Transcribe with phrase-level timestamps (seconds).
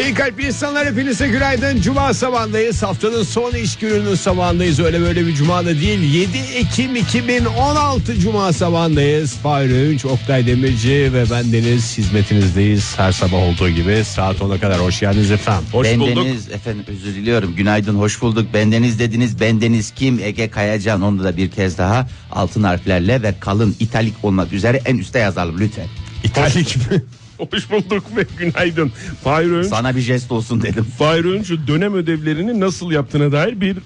[0.00, 1.80] İyi kalp insanlar hepinize günaydın.
[1.80, 2.82] Cuma sabahındayız.
[2.82, 4.80] Haftanın son iş gününün sabahındayız.
[4.80, 6.14] Öyle böyle bir cuma da değil.
[6.14, 9.34] 7 Ekim 2016 Cuma sabahındayız.
[9.34, 12.98] Fahir Öğünç, Oktay Demirci ve ben Deniz hizmetinizdeyiz.
[12.98, 15.68] Her sabah olduğu gibi saat 10'a kadar hoş geldiniz efendim.
[15.72, 16.16] Hoş bulduk.
[16.16, 17.56] Bendeniz efendim özür diliyorum.
[17.56, 18.54] Günaydın hoş bulduk.
[18.54, 19.40] Bendeniz dediniz.
[19.40, 20.18] Bendeniz kim?
[20.18, 21.02] Ege Kayacan.
[21.02, 25.60] Onu da bir kez daha altın harflerle ve kalın italik olmak üzere en üste yazalım
[25.60, 25.86] lütfen.
[26.24, 27.02] İtalik mi?
[27.38, 28.92] Hoş bulduk ve günaydın.
[29.24, 30.84] Fahir Öğünç, Sana bir jest olsun dedim.
[30.98, 33.76] Fahir Öğünç dönem ödevlerini nasıl yaptığına dair bir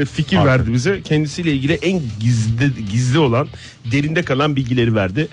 [0.00, 1.02] e, fikir verdi bize.
[1.02, 3.48] Kendisiyle ilgili en gizli gizli olan,
[3.92, 5.28] derinde kalan bilgileri verdi.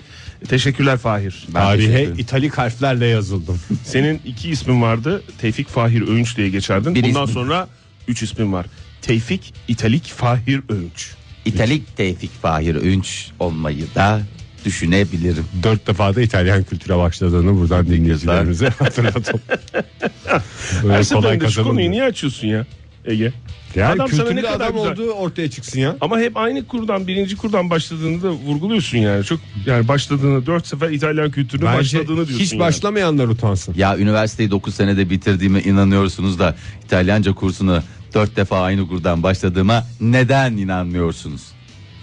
[0.48, 1.44] Teşekkürler Fahir.
[1.48, 3.58] Ben Tarihe teşekkür italik harflerle yazıldım.
[3.84, 5.22] Senin iki ismin vardı.
[5.40, 6.94] Tevfik Fahir Öğünç diye geçerdin.
[6.94, 7.34] Bir Bundan ismim.
[7.34, 7.68] sonra
[8.08, 8.66] üç ismin var.
[9.02, 11.10] Tevfik, İtalik, Fahir Öğünç.
[11.44, 14.20] İtalik Tevfik Fahir Ünç olmayı da
[14.64, 15.44] düşünebilirim.
[15.62, 19.40] Dört defa da İtalyan kültüre başladığını buradan dinleyicilerimize hatırlatalım.
[19.72, 22.66] Her kolay seferinde şu konuyu niye açıyorsun ya
[23.04, 23.32] Ege?
[23.74, 25.96] Yani Adam sana ne kadar adam güzel- olduğu ortaya çıksın ya.
[26.00, 29.24] Ama hep aynı kurdan birinci kurdan başladığını da vurguluyorsun yani.
[29.24, 32.38] Çok yani başladığını dört sefer İtalyan kültürüne Bence başladığını diyorsun.
[32.44, 32.60] hiç yani.
[32.60, 33.74] başlamayanlar utansın.
[33.76, 37.82] Ya üniversiteyi 9 senede bitirdiğime inanıyorsunuz da İtalyanca kursunu
[38.14, 41.42] 4 defa aynı kurdan başladığıma neden inanmıyorsunuz?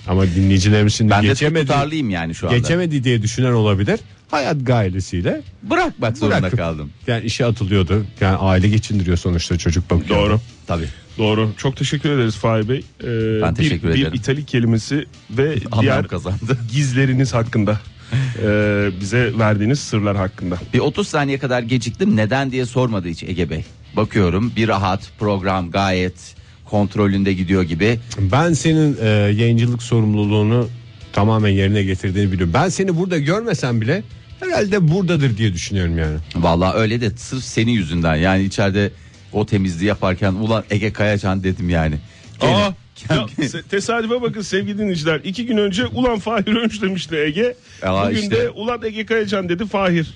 [0.08, 2.58] Ama dinleyicilerimiz şimdi Ben de geçemedi, tutarlıyım yani şu anda.
[2.58, 4.00] geçemedi diye düşünen olabilir.
[4.32, 6.90] Hayat gailesiyle Bırakmak zorunda Bırakıp- kaldım.
[7.08, 8.06] yani işe atılıyordu.
[8.22, 10.20] Yani aile geçindiriyor sonuçta çocuk bakıyor.
[10.20, 10.40] Doğru.
[10.68, 10.86] Tabii.
[11.18, 11.50] Doğru.
[11.58, 12.78] Çok teşekkür ederiz Fahir Bey.
[13.04, 14.14] Ee, Ben teşekkür bir, ederim.
[14.14, 16.58] Bir İtalik kelimesi ve Anlam diğer kazandı.
[16.74, 17.80] gizleriniz hakkında.
[18.44, 20.58] ee, bize verdiğiniz sırlar hakkında.
[20.74, 22.16] Bir 30 saniye kadar geciktim.
[22.16, 23.64] Neden diye sormadı hiç Ege Bey.
[23.96, 26.36] Bakıyorum bir rahat program gayet
[26.70, 28.00] kontrolünde gidiyor gibi.
[28.20, 30.70] Ben senin e, yayıncılık sorumluluğunu
[31.14, 32.54] tamamen yerine getirdiğini biliyorum.
[32.54, 34.04] Ben seni burada görmesem bile
[34.40, 36.18] herhalde buradadır diye düşünüyorum yani.
[36.36, 38.16] Vallahi öyle de sırf senin yüzünden.
[38.16, 38.92] Yani içeride
[39.34, 41.96] o temizliği yaparken ulan Ege Kayacan dedim yani.
[42.42, 42.74] Gene- Aa,
[43.10, 43.26] ya,
[43.70, 45.22] tesadüfe bakın sevgili dinleyiciler.
[45.24, 47.56] İki gün önce ulan Fahir Önç demişti Ege.
[47.84, 48.32] Aa, Bugün işte.
[48.36, 50.14] de ulan Ege Kayacan dedi Fahir.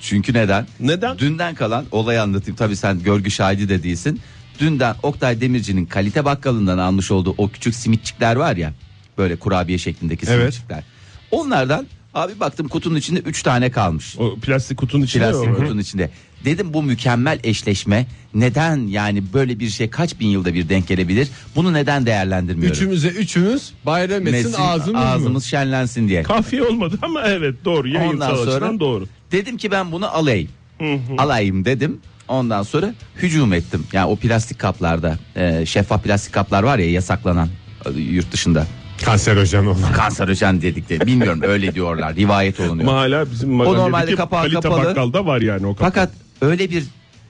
[0.00, 0.66] Çünkü neden?
[0.80, 1.18] Neden?
[1.18, 2.56] Dünden kalan olayı anlatayım.
[2.56, 4.20] Tabii sen görgü şahidi de değilsin.
[4.60, 8.72] Dünden Oktay Demirci'nin kalite bakkalından almış olduğu o küçük simitçikler var ya.
[9.18, 10.38] Böyle kurabiye şeklindeki Evet.
[10.54, 10.82] simitçikler.
[11.30, 14.16] Onlardan abi baktım kutunun içinde 3 tane kalmış.
[14.18, 15.54] O plastik kutunun içinde Plastik o.
[15.56, 16.10] kutunun içinde.
[16.44, 21.28] Dedim bu mükemmel eşleşme neden yani böyle bir şey kaç bin yılda bir denk gelebilir?
[21.56, 22.72] Bunu neden değerlendirmiyorum?
[22.76, 25.48] Üçümüze üçümüz bayram etsin Mesin, ağzımız, ağzımız mı?
[25.48, 26.22] şenlensin diye.
[26.22, 27.88] Kafiye olmadı ama evet doğru.
[27.88, 29.06] Yayınsal Ondan sonra- açıdan doğru.
[29.32, 30.48] Dedim ki ben bunu alayım.
[31.18, 32.00] Alayım dedim.
[32.28, 33.86] Ondan sonra hücum ettim.
[33.92, 37.48] Yani o plastik kaplarda e, şeffaf plastik kaplar var ya yasaklanan
[37.86, 38.66] e, yurt dışında.
[39.04, 39.92] Kanserojen olan.
[39.92, 42.88] Kanserojen dedikleri bilmiyorum öyle diyorlar rivayet olunuyor.
[42.88, 44.84] Ama hala bizim normalde mahalledeki kapağı kapalı.
[44.84, 45.94] bakkalda var yani o kapak.
[45.94, 46.84] Fakat öyle bir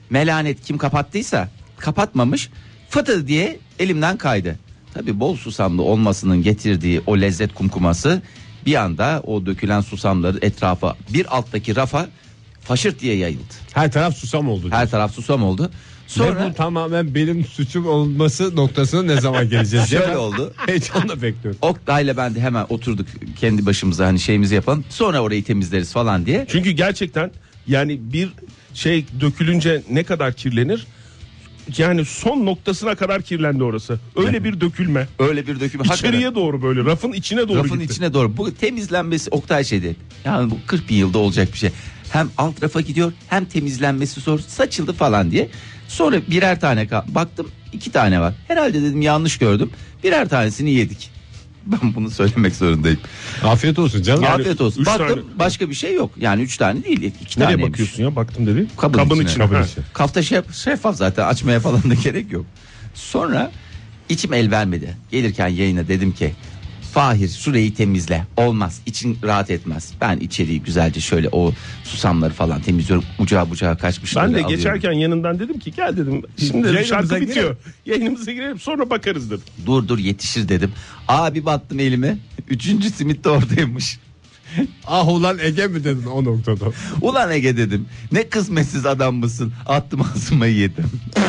[0.09, 2.49] melanet kim kapattıysa kapatmamış
[2.89, 4.59] fıtı diye elimden kaydı.
[4.93, 8.21] Tabi bol susamlı olmasının getirdiği o lezzet kumkuması
[8.65, 12.07] bir anda o dökülen susamları etrafa bir alttaki rafa
[12.65, 13.43] faşırt diye yayıldı.
[13.73, 14.67] Her taraf susam oldu.
[14.71, 15.71] Her taraf susam oldu.
[16.07, 19.91] Sonra Sonra bu tamamen benim suçum olması noktasına ne zaman geleceğiz?
[19.91, 20.53] diye Şöyle ben oldu.
[20.65, 21.59] Heyecanla bekliyorum.
[21.61, 23.07] Oktay'la ben de hemen oturduk
[23.39, 24.85] kendi başımıza hani şeyimizi yapalım.
[24.89, 26.45] Sonra orayı temizleriz falan diye.
[26.49, 27.31] Çünkü gerçekten
[27.67, 28.29] yani bir
[28.73, 30.87] şey dökülünce ne kadar kirlenir?
[31.77, 33.99] Yani son noktasına kadar kirlendi orası.
[34.15, 35.07] Öyle bir dökülme.
[35.19, 35.81] Öyle bir döküm.
[35.81, 37.93] İçeriye doğru böyle rafın içine doğru Rafın gitti.
[37.93, 38.37] içine doğru.
[38.37, 39.95] Bu temizlenmesi Oktay şeydi.
[40.25, 41.69] Yani bu 40 bin yılda olacak bir şey.
[42.09, 44.39] Hem alt rafa gidiyor hem temizlenmesi zor.
[44.39, 45.49] Saçıldı falan diye.
[45.87, 48.33] Sonra birer tane baktım iki tane var.
[48.47, 49.69] Herhalde dedim yanlış gördüm.
[50.03, 51.09] Birer tanesini yedik.
[51.65, 52.99] Ben bunu söylemek zorundayım.
[53.43, 54.23] Afiyet olsun canım.
[54.23, 54.81] Yani Afiyet olsun.
[54.81, 56.11] üç Baktım tane- başka bir şey yok.
[56.19, 57.69] Yani üç tane değil iki Nereye tane.
[57.71, 58.67] bakıyorsun ya baktım dedi.
[58.77, 59.45] Kabın içine.
[59.45, 59.83] Kabın içine.
[59.93, 62.45] Kafta şef, şeffaf zaten açmaya falan da gerek yok.
[62.93, 63.51] Sonra
[64.09, 64.97] içim el vermedi.
[65.11, 66.33] Gelirken yayına dedim ki
[66.95, 68.25] Fahir şurayı temizle.
[68.37, 68.81] Olmaz.
[68.85, 69.91] için rahat etmez.
[70.01, 71.53] Ben içeriği güzelce şöyle o
[71.83, 73.05] susamları falan temizliyorum.
[73.19, 74.15] Ucağı bucağı kaçmış.
[74.15, 76.21] Ben de geçerken yanından dedim ki gel dedim.
[76.37, 77.27] Şimdi dedim, Yayınımıza şarkı girelim.
[77.29, 77.55] bitiyor.
[77.85, 79.43] Yayınımıza girelim sonra bakarız dedim.
[79.65, 80.71] Dur dur yetişir dedim.
[81.07, 82.17] Abi battım elime.
[82.49, 83.99] Üçüncü simit de oradaymış.
[84.87, 86.65] Ah ulan Ege mi dedin o noktada?
[87.01, 87.85] Ulan Ege dedim.
[88.11, 89.53] Ne kısmetsiz adam mısın?
[89.65, 90.85] Attım ağzıma yedim.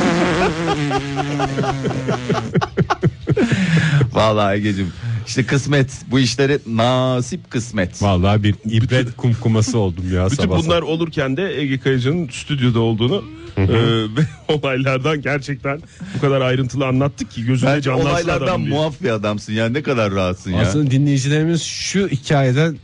[4.13, 4.93] Vallahi Ege'cim
[5.27, 8.03] İşte kısmet bu işleri nasip kısmet.
[8.03, 10.59] Vallahi bir ibret kumkuması oldum ya Bütün sabah.
[10.59, 13.25] bunlar olurken de Ege Kayacan'ın stüdyoda olduğunu
[13.57, 13.67] e,
[14.17, 15.81] ve olaylardan gerçekten
[16.17, 18.77] bu kadar ayrıntılı anlattık ki gözünde Bence canlansın olaylardan adamın diye.
[18.77, 20.61] muaf bir adamsın ya ne kadar rahatsın ya.
[20.61, 22.77] Aslında dinleyicilerimiz şu hikayeden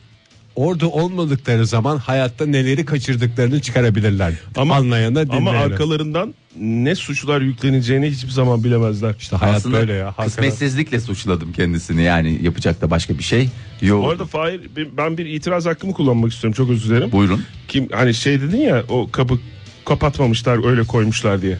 [0.56, 4.32] orada olmadıkları zaman hayatta neleri kaçırdıklarını çıkarabilirler.
[4.56, 5.58] Ama- Anlayana Ama dinleyene.
[5.58, 9.14] arkalarından ne suçlar yükleneceğini hiçbir zaman bilemezler.
[9.18, 10.06] İşte hayat Aslında böyle ya.
[10.06, 10.28] hakikaten.
[10.28, 13.48] kısmetsizlikle suçladım kendisini yani yapacak da başka bir şey
[13.82, 14.04] yok.
[14.04, 14.60] Bu arada Fahir
[14.96, 17.12] ben bir itiraz hakkımı kullanmak istiyorum çok özür dilerim.
[17.12, 19.38] Buyurun Kim hani şey dedin ya o kapı
[19.84, 21.58] kapatmamışlar öyle koymuşlar diye.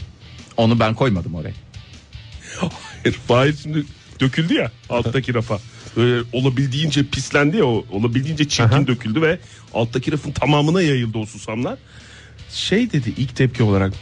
[0.56, 1.53] onu ben koymadım oraya.
[3.03, 3.85] Hayır Fahir şimdi
[4.21, 5.59] döküldü ya alttaki rafa.
[5.97, 8.87] Böyle olabildiğince pislendi ya o olabildiğince çirkin Aha.
[8.87, 9.39] döküldü ve
[9.75, 11.79] alttaki rafın tamamına yayıldı o susamlar.
[12.50, 13.93] Şey dedi ilk tepki olarak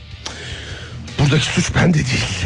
[1.19, 2.09] buradaki suç bende değil.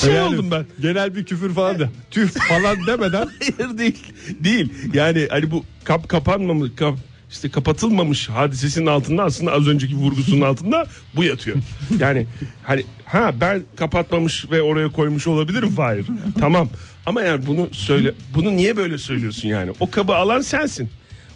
[0.00, 0.66] şey Yani oldum ben.
[0.80, 1.88] Genel bir küfür falan da.
[2.10, 3.28] Tüh falan demeden
[3.58, 3.98] Hayır değil.
[4.40, 4.72] Değil.
[4.94, 6.98] Yani hani bu kap kapanmamış kap
[7.32, 10.86] işte kapatılmamış hadisesinin altında aslında az önceki vurgusunun altında
[11.16, 11.56] bu yatıyor.
[11.98, 12.26] Yani
[12.62, 16.06] hani ha ben kapatmamış ve oraya koymuş olabilirim Fahir.
[16.40, 16.68] Tamam.
[17.06, 19.72] Ama yani bunu söyle bunu niye böyle söylüyorsun yani?
[19.80, 20.90] O kabı alan sensin.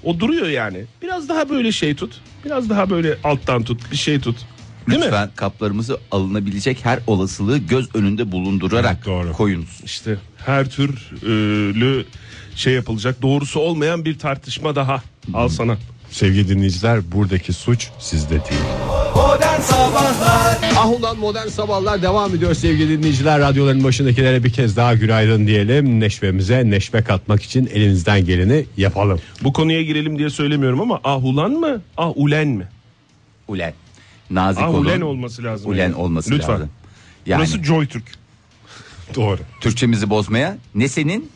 [0.05, 0.85] O duruyor yani.
[1.03, 2.21] Biraz daha böyle şey tut.
[2.45, 3.93] Biraz daha böyle alttan tut.
[3.93, 4.37] Bir şey tut.
[4.89, 5.05] Değil mi?
[5.05, 9.33] Lütfen kaplarımızı alınabilecek her olasılığı göz önünde bulundurarak Doğru.
[9.33, 9.81] koyunuz.
[9.85, 10.17] İşte
[10.47, 12.05] her türlü
[12.57, 13.23] şey yapılacak.
[13.23, 15.03] Doğrusu olmayan bir tartışma daha.
[15.35, 15.77] Al sana.
[16.11, 18.61] sevgili dinleyiciler buradaki suç sizde değil.
[19.15, 23.41] Modern Sabahlar Ah ulan modern sabahlar devam ediyor sevgili dinleyiciler.
[23.41, 26.01] Radyoların başındakilere bir kez daha günaydın diyelim.
[26.01, 29.21] Neşvemize neşve katmak için elimizden geleni yapalım.
[29.43, 31.83] Bu konuya girelim diye söylemiyorum ama ahulan mı?
[31.97, 32.69] Ahulen mi?
[33.49, 33.75] Ulen.
[34.31, 35.11] Nazik Ahulen olun.
[35.11, 35.71] olması lazım.
[35.71, 35.95] Ulen yani.
[35.95, 36.53] olması Lütfen.
[36.55, 36.71] lazım.
[37.27, 38.05] Yani Burası Joy Türk.
[39.15, 39.39] Doğru.
[39.61, 41.31] Türkçemizi bozmaya ne senin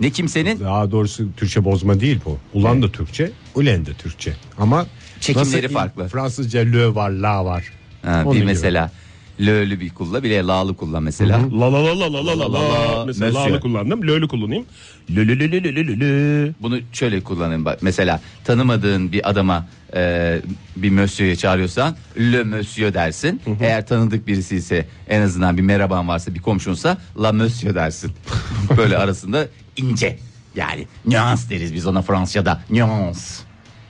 [0.00, 2.38] ne kimsenin Daha doğrusu Türkçe bozma değil bu.
[2.54, 4.36] Ulan da Türkçe, ulen de Türkçe.
[4.58, 4.86] Ama
[5.20, 6.08] Çekimleri nasıl farklı.
[6.08, 7.64] Fransızca lö var, la var.
[8.02, 8.46] Ha, Onun bir gibi.
[8.46, 8.90] mesela
[9.40, 11.40] lö'lü bir kulla bir de la'lı kullan mesela.
[11.60, 12.98] La la la la la la la La la la.
[12.98, 13.04] la.
[13.04, 13.50] Mesela Monsieur.
[13.50, 14.02] la'lı kullandım.
[14.02, 14.64] Lö'lü kullanayım.
[15.10, 16.52] Lö lö lö lö.
[16.60, 17.78] Bunu şöyle kullanın bak.
[17.82, 20.40] Mesela tanımadığın bir adama e,
[20.76, 23.40] bir monsieur'e çağırıyorsan le monsieur dersin.
[23.60, 28.12] Eğer tanıdık birisi ise en azından bir merhaban varsa bir komşunsa la monsieur dersin.
[28.76, 29.46] Böyle arasında
[29.76, 30.18] ince
[30.56, 33.40] yani nüans deriz biz ona Fransızca'da nüans.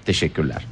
[0.04, 0.64] Teşekkürler.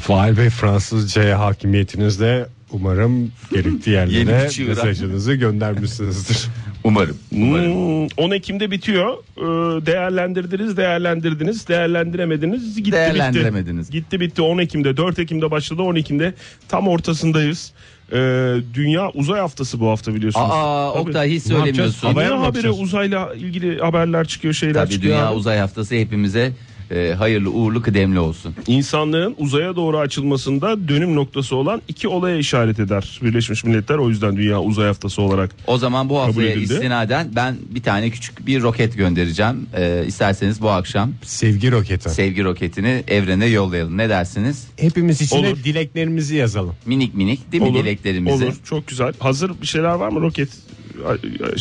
[0.00, 6.48] Fahir Bey Fransızcaya hakimiyetinizle umarım gerektiği yerlere mesajınızı göndermişsinizdir.
[6.84, 7.16] Umarım.
[7.32, 7.72] umarım.
[7.74, 9.12] Hmm, 10 Ekim'de bitiyor.
[9.36, 12.76] Ee, değerlendirdiniz, değerlendirdiniz, değerlendiremediniz.
[12.76, 13.88] Gitti Değerlendiremediniz.
[13.88, 13.98] bitti.
[13.98, 16.34] Gitti bitti 10 Ekim'de, 4 Ekim'de başladı 10 Ekim'de
[16.68, 17.72] tam ortasındayız.
[18.12, 18.16] Ee,
[18.74, 20.46] Dünya Uzay Haftası bu hafta biliyorsunuz.
[20.50, 21.00] Aa Tabii.
[21.00, 21.96] Oktay hiç Ne yapacağız?
[21.96, 22.38] söylemiyorsun.
[22.38, 22.80] Haberi bakacağız?
[22.80, 25.14] uzayla ilgili haberler çıkıyor, şeyler Tabii çıkıyor.
[25.18, 26.52] Dünya Uzay Haftası hepimize
[26.94, 28.54] e, hayırlı uğurlu kıdemli olsun.
[28.66, 33.98] İnsanlığın uzaya doğru açılmasında dönüm noktası olan iki olaya işaret eder Birleşmiş Milletler.
[33.98, 35.50] O yüzden Dünya Uzay Haftası olarak.
[35.66, 36.72] O zaman bu haftaya edildi.
[36.72, 39.66] istinaden ben bir tane küçük bir roket göndereceğim.
[39.76, 42.10] Ee, isterseniz bu akşam Sevgi roketi.
[42.10, 43.98] sevgi roketini evrene yollayalım.
[43.98, 44.66] Ne dersiniz?
[44.76, 45.64] Hepimiz içine Olur.
[45.64, 46.74] dileklerimizi yazalım.
[46.86, 48.44] Minik minik değil mi Olur, dileklerimizi?
[48.44, 49.12] Olur, çok güzel.
[49.18, 50.48] Hazır bir şeyler var mı roket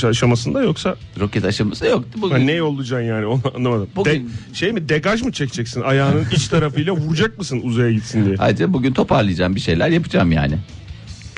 [0.04, 2.36] aşamasında yoksa Roket aşaması yoktu bugün.
[2.36, 3.88] Ha, ne yollayacaksın yani onu anlamadım.
[3.96, 8.36] Bugün- De- şey mi degaj mı çekeceksin ayağının iç tarafıyla vuracak mısın uzaya gitsin diye.
[8.40, 10.58] Ayrıca bugün toparlayacağım bir şeyler yapacağım yani.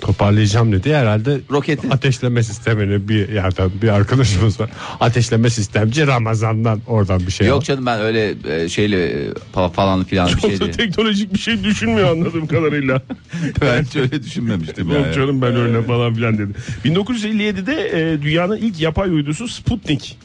[0.03, 1.87] Toparlayacağım dedi herhalde Roketi.
[1.91, 4.69] ateşleme sistemini bir yerden bir arkadaşımız var.
[4.99, 7.61] Ateşleme sistemci Ramazan'dan oradan bir şey Yok al.
[7.61, 9.33] canım ben öyle e, şeyle e,
[9.73, 10.73] falan filan bir Çok şey da değil.
[10.73, 13.01] teknolojik bir şey düşünmüyor anladığım kadarıyla.
[13.61, 14.89] Ben öyle düşünmemiştim.
[14.89, 15.13] Yok yani.
[15.15, 16.51] canım ben öyle falan filan dedi.
[16.85, 17.73] 1957'de
[18.13, 20.17] e, dünyanın ilk yapay uydusu Sputnik.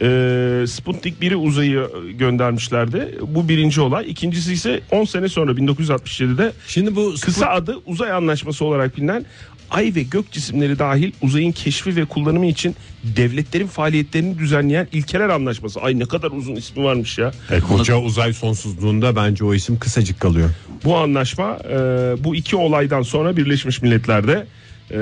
[0.00, 3.18] E, Sputnik 1'i uzayı göndermişlerdi.
[3.22, 4.10] Bu birinci olay.
[4.10, 9.24] İkincisi ise 10 sene sonra 1967'de Şimdi bu kısa adı uzay anlaşması olarak bilinen
[9.70, 15.80] ay ve gök cisimleri dahil uzayın keşfi ve kullanımı için devletlerin faaliyetlerini düzenleyen ilkeler anlaşması.
[15.80, 17.32] Ay ne kadar uzun ismi varmış ya.
[17.50, 20.50] E, koca uzay sonsuzluğunda bence o isim kısacık kalıyor.
[20.84, 21.76] Bu anlaşma e,
[22.24, 24.46] bu iki olaydan sonra Birleşmiş Milletler'de
[24.94, 24.98] e,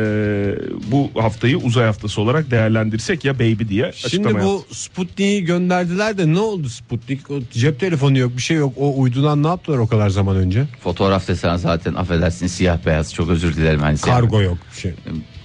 [0.92, 4.74] bu haftayı uzay haftası olarak değerlendirsek ya baby diye Şimdi bu yaptı.
[4.76, 7.30] Sputnik'i gönderdiler de ne oldu Sputnik?
[7.30, 8.74] O cep telefonu yok bir şey yok.
[8.76, 10.64] O uydudan ne yaptılar o kadar zaman önce?
[10.80, 13.80] Fotoğraf desen zaten affedersin siyah beyaz çok özür dilerim.
[13.80, 14.92] Hani Kargo yok bir şey.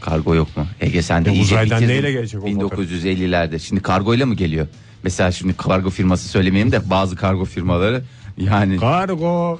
[0.02, 0.68] Kargo yok mu?
[0.82, 1.94] Ege sen de iyice uzaydan bitirdin.
[1.94, 3.60] neyle gelecek o 1950'lerde.
[3.60, 4.68] Şimdi kargoyla mı geliyor?
[5.04, 8.04] Mesela şimdi kargo firması söylemeyeyim de bazı kargo firmaları
[8.38, 9.60] yani Kargo.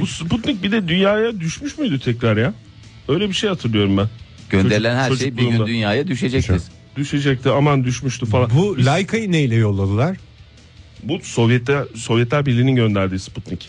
[0.00, 2.54] Bu Sputnik bir de dünyaya düşmüş müydü tekrar ya?
[3.08, 4.08] Öyle bir şey hatırlıyorum ben.
[4.50, 5.66] Gönderilen her şey bir gün çocukluğumda.
[5.66, 6.62] dünyaya düşecektir.
[6.96, 8.50] Düşecekti aman düşmüştü falan.
[8.54, 10.16] Bu Layka'yı neyle yolladılar?
[11.02, 13.68] Bu Sovyetler Sovyetler Birliği'nin gönderdiği Sputnik.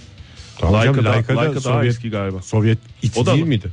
[0.58, 2.42] Tamam Laika, canım, daha, Laika da Laika daha Sovyet- eski galiba.
[2.42, 3.50] Sovyet iti O da değil mı?
[3.50, 3.68] miydi?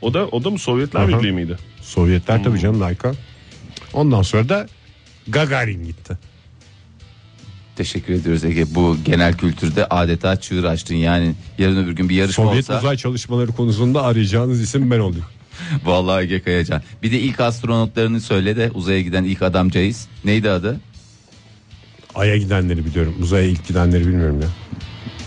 [0.00, 1.08] O da o da mı Sovyetler Aha.
[1.08, 1.56] Birliği miydi?
[1.82, 3.12] Sovyetler tabii canım Laika.
[3.92, 4.66] Ondan sonra da
[5.28, 6.18] Gagarin gitti.
[7.78, 8.74] Teşekkür ediyoruz Ege.
[8.74, 10.94] Bu genel kültürde adeta çığır açtın.
[10.94, 15.24] Yani yarın öbür gün bir yarışma Sovyet olsa uzay çalışmaları konusunda arayacağınız isim ben olayım.
[15.84, 16.82] vallahi Ege Kayacan.
[17.02, 20.08] Bir de ilk astronotlarını söyle de uzaya giden ilk adamcağız.
[20.24, 20.80] Neydi adı?
[22.14, 23.14] Ay'a gidenleri biliyorum.
[23.22, 24.48] Uzaya ilk gidenleri bilmiyorum ya.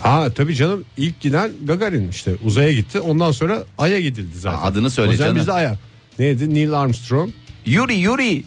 [0.01, 3.00] Ha tabii canım ilk giden Gagarin işte uzaya gitti.
[3.00, 4.58] Ondan sonra Ay'a gidildi zaten.
[4.58, 5.36] Aa, adını söyle o canım.
[5.36, 5.77] biz de Ay'a.
[6.20, 6.53] Neydi?
[6.53, 7.31] Neil Armstrong,
[7.65, 8.43] Yuri Yuri.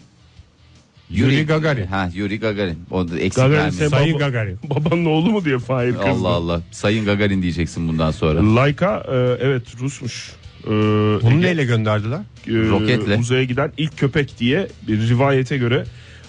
[1.09, 1.85] Yuri Gagarin.
[1.87, 2.77] Ha Yuri Gagarin.
[2.91, 4.59] O da eksik Gagarin sen- Sayın baba- Gagarin.
[4.63, 6.05] Babanın oğlu mu diye Fahir kızdı.
[6.05, 6.61] Allah Allah.
[6.71, 8.55] Sayın Gagarin diyeceksin bundan sonra.
[8.55, 10.31] Laika e, evet Rusmuş.
[10.63, 12.19] E, Bunu Ege- neyle gönderdiler?
[12.47, 13.17] e, Roketle.
[13.17, 15.83] Uzaya giden ilk köpek diye bir rivayete göre.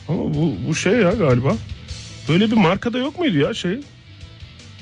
[0.09, 1.57] Ama bu, bu şey ya galiba.
[2.29, 3.79] Böyle bir markada yok muydu ya şey?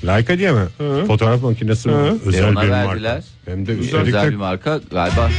[0.05, 0.59] Leica diye mi?
[0.77, 1.03] Hı.
[1.07, 1.93] Fotoğraf makinesi mi?
[2.25, 2.85] Özel ona bir verdiler.
[2.85, 3.23] marka.
[3.45, 5.29] Hem de Özel, bir marka galiba.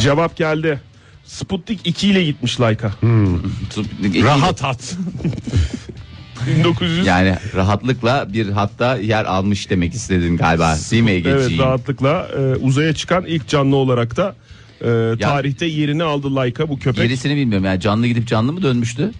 [0.00, 0.80] Cevap geldi.
[1.24, 2.92] Sputnik 2 ile gitmiş Laika.
[4.24, 4.96] rahat at.
[6.46, 10.76] 1900 Yani rahatlıkla bir hatta yer almış demek istedin galiba.
[10.90, 11.62] Değil mi Evet Ege'ciğim?
[11.62, 14.34] rahatlıkla e, uzaya çıkan ilk canlı olarak da
[14.80, 17.02] e, tarihte yerini aldı Laika bu köpek.
[17.02, 17.64] Gerisini bilmiyorum.
[17.66, 19.10] Yani canlı gidip canlı mı dönmüştü?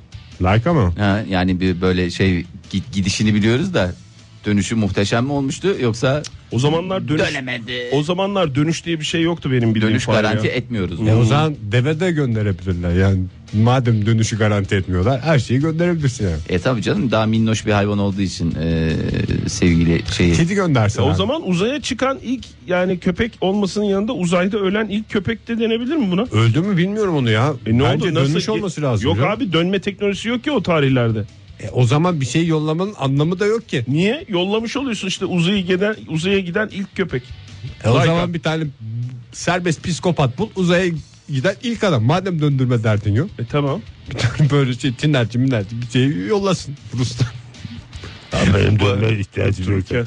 [0.42, 0.92] Leica mı?
[0.98, 2.46] Ha, yani bir böyle şey
[2.92, 3.92] gidişini biliyoruz da
[4.46, 6.22] dönüşü muhteşem mi olmuştu yoksa
[6.52, 7.88] O zamanlar dönüş dönemedi.
[7.92, 10.52] o zamanlar dönüş diye bir şey yoktu benim bildiğim Dönüş garanti ya.
[10.52, 11.08] etmiyoruz.
[11.08, 12.92] E o zaman deve de gönderebilirler.
[12.96, 13.18] Yani
[13.52, 16.36] madem dönüşü garanti etmiyorlar her şeyi gönderebilirsin yani.
[16.48, 18.90] E tabi canım daha minnoş bir hayvan olduğu için e,
[19.48, 20.32] sevgili şeyi.
[20.34, 21.10] Kedi gönderseler.
[21.10, 25.96] O zaman uzaya çıkan ilk yani köpek olmasının yanında uzayda ölen ilk köpek de denebilir
[25.96, 26.22] mi buna?
[26.22, 27.54] Öldü mü bilmiyorum onu ya.
[27.66, 28.14] E ne Bence oldu?
[28.14, 28.32] Nasıl?
[28.32, 29.06] dönüş olması lazım.
[29.08, 29.30] Yok canım.
[29.30, 31.24] abi dönme teknolojisi yok ki o tarihlerde.
[31.62, 33.84] E, o zaman bir şey yollamanın anlamı da yok ki.
[33.88, 34.24] Niye?
[34.28, 37.22] Yollamış oluyorsun işte uzaya giden uzaya giden ilk köpek.
[37.84, 38.06] E, o Laika.
[38.06, 38.64] zaman bir tane
[39.32, 40.92] serbest psikopat bul uzaya
[41.28, 42.04] giden ilk adam.
[42.04, 43.30] Madem döndürme derdin yok.
[43.38, 43.80] E tamam.
[44.10, 47.28] Bir tane böyle şey tinlerci minlerci bir şey yollasın Rus'tan.
[48.54, 49.84] benim dönmeye ihtiyacım yok.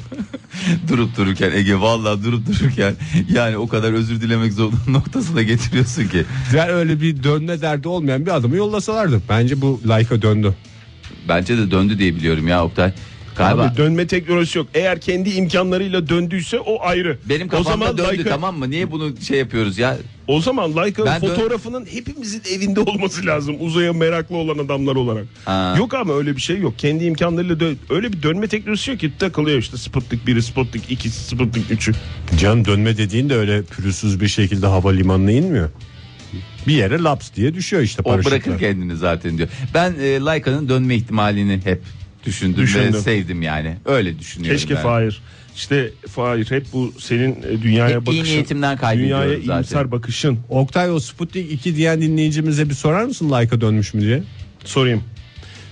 [0.88, 2.94] Durup dururken Ege vallahi durup dururken
[3.32, 6.24] yani o kadar özür dilemek zorunda noktasına getiriyorsun ki.
[6.54, 9.22] Yani öyle bir dönme derdi olmayan bir adamı yollasalardı.
[9.28, 10.54] Bence bu Leica döndü.
[11.28, 12.92] Bence de döndü diye biliyorum ya Oktay.
[13.36, 14.66] Galiba Abi dönme teknolojisi yok.
[14.74, 17.18] Eğer kendi imkanlarıyla döndüyse o ayrı.
[17.28, 18.70] benim o kafamda zaman döndü Leica, tamam mı?
[18.70, 19.96] Niye bunu şey yapıyoruz ya?
[20.26, 23.56] O zaman Leica'nın Ben dön- fotoğrafının hepimizin evinde olması lazım.
[23.60, 25.24] Uzaya meraklı olan adamlar olarak.
[25.44, 25.74] Ha.
[25.78, 26.78] Yok ama öyle bir şey yok.
[26.78, 31.08] Kendi imkanlarıyla dö- öyle bir dönme teknolojisi yok ki takılıyor işte Sputnik 1'i, Sputnik 2'si,
[31.10, 31.94] Sputnik 3'ü.
[32.40, 35.70] Canım dönme dediğin de öyle pürüzsüz bir şekilde havalimanına inmiyor.
[36.66, 38.30] Bir yere laps diye düşüyor işte O paraşütle.
[38.30, 39.48] bırakır kendini zaten diyor.
[39.74, 41.82] Ben e, Layka'nın dönme ihtimalini hep
[42.26, 43.00] düşündüm, ve Düşündüm.
[43.00, 43.76] sevdim yani.
[43.84, 44.56] Öyle düşünüyorum.
[44.58, 44.82] Keşke ben.
[44.82, 45.20] Fahir.
[45.56, 48.24] İşte Fahir hep bu senin e, dünyaya Hep iyi bakışın.
[48.24, 49.54] niyetimden kaybediyorum Dünyaya zaten.
[49.58, 50.38] iyimser bakışın.
[50.48, 54.22] Oktay o Sputnik 2 diyen dinleyicimize bir sorar mısın Leica dönmüş mü diye?
[54.64, 55.02] Sorayım.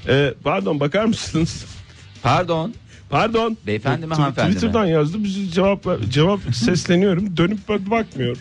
[0.08, 1.64] Ee, pardon bakar mısınız?
[2.22, 2.74] Pardon.
[3.10, 3.56] Pardon.
[3.66, 4.54] Beyefendi mi, hanımefendi mi?
[4.54, 5.24] Twitter'dan yazdı.
[5.24, 7.36] Bizi cevap cevap sesleniyorum.
[7.36, 8.36] Dönüp bak- bakmıyor.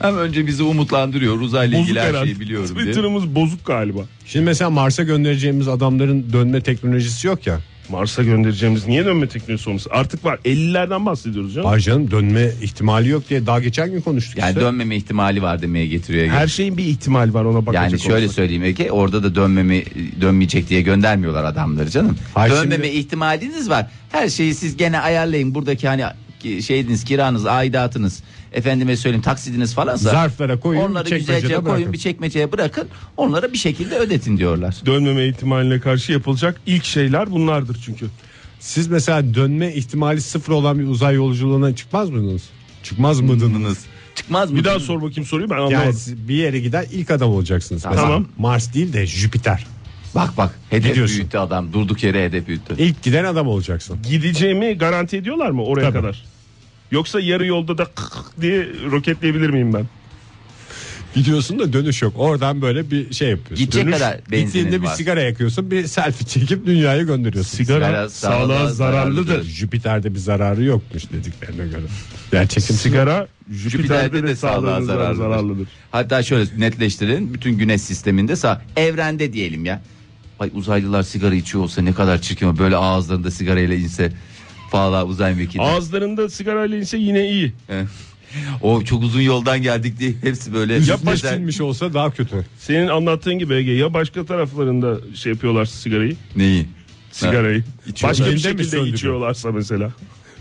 [0.00, 1.40] Hem önce bizi umutlandırıyor.
[1.40, 2.26] Uzayla Bozuk ilgili her herhalde.
[2.26, 2.78] şeyi biliyorum diye.
[2.84, 4.00] Twitter'ımız bozuk galiba.
[4.26, 7.60] Şimdi mesela Mars'a göndereceğimiz adamların dönme teknolojisi yok ya.
[7.88, 9.90] Mars'a göndereceğimiz niye dönme teknolojisi olması?
[9.92, 10.38] Artık var.
[10.44, 11.68] 50'lerden bahsediyoruz canım.
[11.70, 14.60] Var canım dönme ihtimali yok diye daha geçen gün konuştuk Yani işte.
[14.60, 16.26] dönmeme ihtimali var demeye getiriyor.
[16.26, 18.34] Her şeyin bir ihtimal var ona bakacak Yani şöyle olursak.
[18.34, 19.84] söyleyeyim Ege orada da dönmemi
[20.20, 22.16] dönmeyecek diye göndermiyorlar adamları canım.
[22.34, 23.86] Hayır, Dönmeme şimdi- ihtimaliniz var.
[24.12, 25.54] Her şeyi siz gene ayarlayın.
[25.54, 26.04] Buradaki hani
[26.42, 28.22] şeyiniz, kiranız, aidatınız,
[28.52, 31.92] efendime söyleyeyim taksidiniz falansa Zarflara koyun, onları güzelce koyun bırakın.
[31.92, 32.88] bir çekmeceye bırakın.
[33.16, 34.74] Onlara bir şekilde ödetin diyorlar.
[34.86, 38.06] Dönmeme ihtimaline karşı yapılacak ilk şeyler bunlardır çünkü.
[38.60, 42.42] Siz mesela dönme ihtimali sıfır olan bir uzay yolculuğuna çıkmaz mıydınız?
[42.82, 43.78] Çıkmaz mıydınız?
[44.14, 44.56] Çıkmaz mı?
[44.58, 45.78] Bir daha sor bakayım soruyu ben anlamadım.
[45.78, 47.82] Yani siz bir yere giden ilk adam olacaksınız.
[47.82, 47.98] Tamam.
[47.98, 49.66] Mesela Mars değil de Jüpiter.
[50.14, 51.16] Bak bak hedef Gidiyorsun.
[51.16, 51.72] büyüttü adam.
[51.72, 52.74] Durduk yere hedef büyüttü.
[52.78, 53.98] İlk giden adam olacaksın.
[54.10, 55.92] Gideceğimi garanti ediyorlar mı oraya Tabii.
[55.92, 56.24] kadar?
[56.92, 57.86] Yoksa yarı yolda da
[58.40, 59.86] diye roketleyebilir miyim ben?
[61.14, 62.12] Gidiyorsun da dönüş yok.
[62.16, 63.56] Oradan böyle bir şey yapıyorsun.
[63.66, 64.94] Gidecek Dönüş, kadar benzinin Gittiğinde bir var.
[64.94, 65.70] sigara yakıyorsun.
[65.70, 67.56] Bir selfie çekip dünyaya gönderiyorsun.
[67.56, 69.24] Sigara, Sigara sağlığa sağlığa zararlıdır.
[69.26, 69.50] zararlıdır.
[69.50, 71.82] Jüpiter'de bir zararı yokmuş dediklerine göre.
[72.32, 75.18] Gerçekten Sigara Jüpiter'de Jüpiter'de de de sağlığa zararlıdır.
[75.18, 75.68] zararlıdır.
[75.90, 77.34] Hatta şöyle netleştirelim.
[77.34, 79.82] Bütün güneş sisteminde sağ evrende diyelim ya.
[80.40, 82.58] Ay uzaylılar sigara içiyor olsa ne kadar çirkin olur.
[82.58, 84.12] Böyle ağızlarında sigarayla inse.
[84.72, 85.62] Valla uzay mekiği.
[85.64, 87.52] Ağızlarında sigarayla inse yine iyi.
[87.68, 87.86] Evet.
[88.62, 90.74] O çok uzun yoldan geldik diye hepsi böyle.
[90.74, 92.46] Yapış Mesela- silmiş olsa daha kötü.
[92.58, 96.16] Senin anlattığın gibi Ege ya başka taraflarında şey yapıyorlar sigarayı.
[96.36, 96.66] Neyi?
[97.12, 97.64] Sigarayı.
[97.86, 98.10] İçiyorlar.
[98.10, 98.94] Başka bir Elinde mi şekilde söndürüyor?
[98.96, 99.90] içiyorlarsa mesela.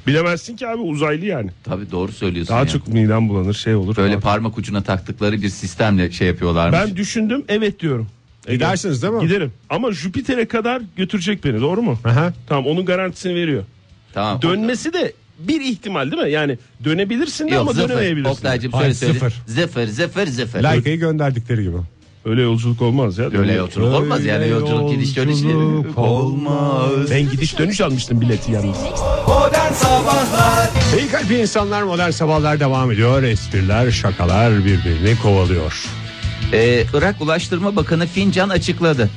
[0.08, 1.50] Bilemezsin ki abi uzaylı yani.
[1.64, 2.54] Tabii doğru söylüyorsun.
[2.54, 2.68] Daha ya.
[2.68, 3.96] çok midem bulanır şey olur.
[3.96, 4.22] Böyle falan.
[4.22, 6.80] parmak ucuna taktıkları bir sistemle şey yapıyorlarmış.
[6.80, 8.08] Ben düşündüm evet diyorum.
[8.48, 8.54] Ege.
[8.56, 9.22] Gidersiniz değil mi?
[9.22, 9.52] Giderim.
[9.70, 12.00] Ama Jüpiter'e kadar götürecek beni doğru mu?
[12.06, 12.34] Aha.
[12.48, 13.64] Tamam onun garantisini veriyor.
[14.13, 14.41] Tamam.
[14.41, 16.32] Dönmesi de bir ihtimal değil mi?
[16.32, 17.89] Yani dönebilirsin de Yok ama sıfır.
[17.89, 18.32] dönemeyebilirsin.
[18.32, 19.13] Oktay'cım Hayır, şöyle söyle.
[19.13, 19.34] sıfır.
[19.48, 20.60] Zıfır zıfır zıfır.
[20.63, 21.77] Like'ı gönderdikleri gibi.
[22.25, 23.25] Öyle yolculuk olmaz ya.
[23.38, 25.44] Öyle yolculuk olmaz yani yolculuk gidiş dönüş
[25.98, 27.12] olmaz.
[27.12, 28.77] Ben gidiş dönüş almıştım bileti yalnız.
[29.27, 33.24] Modern Sabahlar İyi kalpli insanlar modern sabahlar devam ediyor.
[33.24, 35.84] Espriler, şakalar birbirini kovalıyor.
[36.53, 39.10] Ee, Irak Ulaştırma Bakanı Fincan açıkladı.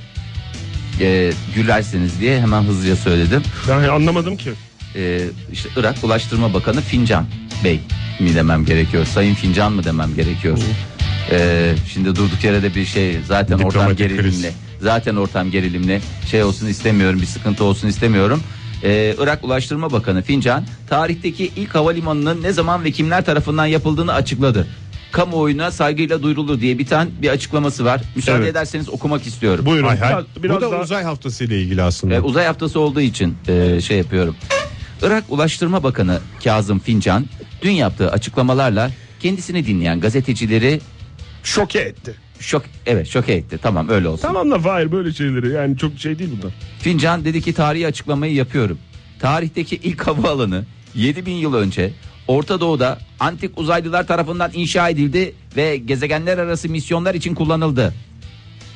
[1.00, 3.42] Ee, gülersiniz diye hemen hızlıca söyledim.
[3.68, 4.50] Ben anlamadım ki.
[4.96, 5.20] Ee,
[5.52, 7.26] işte Irak Ulaştırma Bakanı Fincan
[7.64, 7.80] Bey
[8.20, 9.06] mi demem gerekiyor?
[9.06, 10.58] Sayın Fincan mı demem gerekiyor?
[11.30, 14.22] Ee, şimdi durduk yere de bir şey zaten ortam gerilimli.
[14.22, 14.46] kriz.
[14.80, 16.00] Zaten ortam gerilimli.
[16.30, 18.42] Şey olsun istemiyorum, bir sıkıntı olsun istemiyorum.
[18.82, 24.66] Ee, Irak Ulaştırma Bakanı Fincan tarihteki ilk havalimanının ne zaman ve kimler tarafından yapıldığını açıkladı.
[25.12, 28.00] Kamuoyuna saygıyla duyurulur diye bir tane bir açıklaması var.
[28.16, 28.48] Müsaade Evet.
[28.50, 29.66] ederseniz okumak istiyorum.
[29.66, 29.88] Buyurun.
[29.88, 30.12] Hay hay.
[30.12, 32.14] Biraz, biraz Bu da daha uzay haftası ile ilgili aslında.
[32.14, 34.36] E, uzay haftası olduğu için e, şey yapıyorum.
[35.04, 37.26] Irak Ulaştırma Bakanı Kazım Fincan
[37.62, 40.80] dün yaptığı açıklamalarla kendisini dinleyen gazetecileri
[41.42, 42.14] şoke etti.
[42.40, 43.58] şok evet şok etti.
[43.62, 44.22] Tamam öyle olsun.
[44.22, 46.54] Tamam da Fahir böyle şeyleri yani çok şey değil bunlar.
[46.78, 48.78] Fincan dedi ki tarihi açıklamayı yapıyorum.
[49.20, 51.92] Tarihteki ilk havaalanı 7000 yıl önce
[52.28, 57.94] Orta Doğu'da antik uzaylılar tarafından inşa edildi ve gezegenler arası misyonlar için kullanıldı.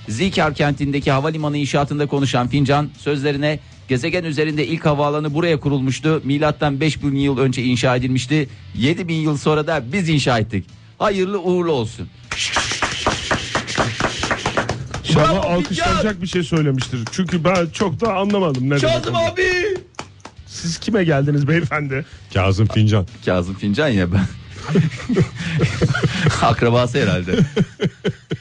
[0.09, 6.23] Zikar kentindeki havalimanı inşaatında konuşan Fincan sözlerine gezegen üzerinde ilk havaalanı buraya kurulmuştu.
[6.25, 8.49] Milattan 5000 yıl önce inşa edilmişti.
[8.75, 10.67] 7000 yıl sonra da biz inşa ettik.
[10.99, 12.09] Hayırlı uğurlu olsun.
[15.15, 17.01] Bravo, alkışlanacak bir şey söylemiştir.
[17.13, 18.97] Çünkü ben çok da anlamadım ne demek.
[19.07, 19.19] olduğunu.
[19.19, 19.77] abi.
[20.47, 22.05] Siz kime geldiniz beyefendi?
[22.35, 23.07] Kazım Fincan.
[23.25, 24.21] Kazım Fincan ya ben.
[26.43, 27.33] Akrabası herhalde.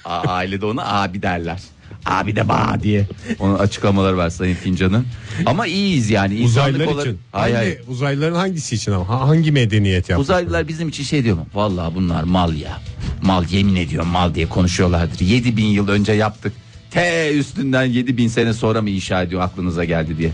[0.05, 1.59] A- ailede ona abi derler.
[2.05, 3.07] Abi de ba diye.
[3.39, 5.05] Onun açıklamaları var Sayın Fincan'ın.
[5.45, 6.35] Ama iyiyiz yani.
[6.35, 7.19] İnsanlık Uzaylılar olarak- için.
[7.31, 7.81] Hayır, hangi, hayır.
[7.87, 9.09] Uzaylıların hangisi için ama?
[9.09, 10.21] Ha- Hangi medeniyet yaptı?
[10.21, 11.47] Uzaylılar bizim için şey diyor mu?
[11.53, 12.79] Vallahi bunlar mal ya.
[13.21, 15.19] Mal yemin ediyorum mal diye konuşuyorlardır.
[15.19, 16.53] 7000 yıl önce yaptık.
[16.91, 20.31] T üstünden 7000 sene sonra mı inşa ediyor aklınıza geldi diye.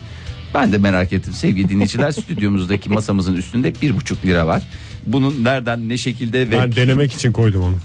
[0.53, 2.11] Ben de merak ettim sevgili dinleyiciler.
[2.23, 4.63] stüdyomuzdaki masamızın üstünde bir buçuk lira var.
[5.05, 7.75] Bunun nereden ne şekilde ve Ben denemek için koydum onu.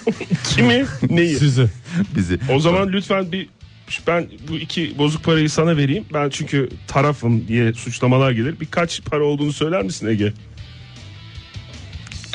[0.54, 0.84] Kimi?
[1.10, 1.36] Neyi?
[1.36, 1.66] Sizi.
[2.16, 3.48] bizi O zaman lütfen bir
[4.06, 6.04] ben bu iki bozuk parayı sana vereyim.
[6.14, 8.60] Ben çünkü tarafım diye suçlamalar gelir.
[8.60, 10.32] Birkaç para olduğunu söyler misin Ege?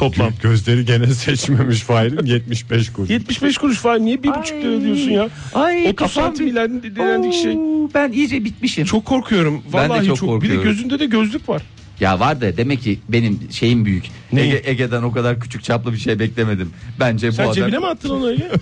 [0.01, 0.31] Toplam.
[0.43, 3.09] Gözleri gene seçmemiş Fahir'in 75 kuruş.
[3.09, 5.29] 75 kuruş falan niye bir buçuk lira diyorsun ya?
[5.53, 6.55] Ay 30 kafam santim
[6.95, 7.57] denendik şey.
[7.93, 8.85] Ben iyice bitmişim.
[8.85, 9.61] Çok korkuyorum.
[9.73, 10.63] Ben de Vallahi çok çok, Bir de korkuyorum.
[10.63, 11.61] gözünde de gözlük var.
[11.99, 14.03] Ya var da demek ki benim şeyim büyük.
[14.33, 14.41] Ne?
[14.41, 16.69] Ege, Ege'den o kadar küçük çaplı bir şey beklemedim.
[16.99, 17.53] Bence bu Sen adam...
[17.53, 18.51] cebine mi attın onu Ege?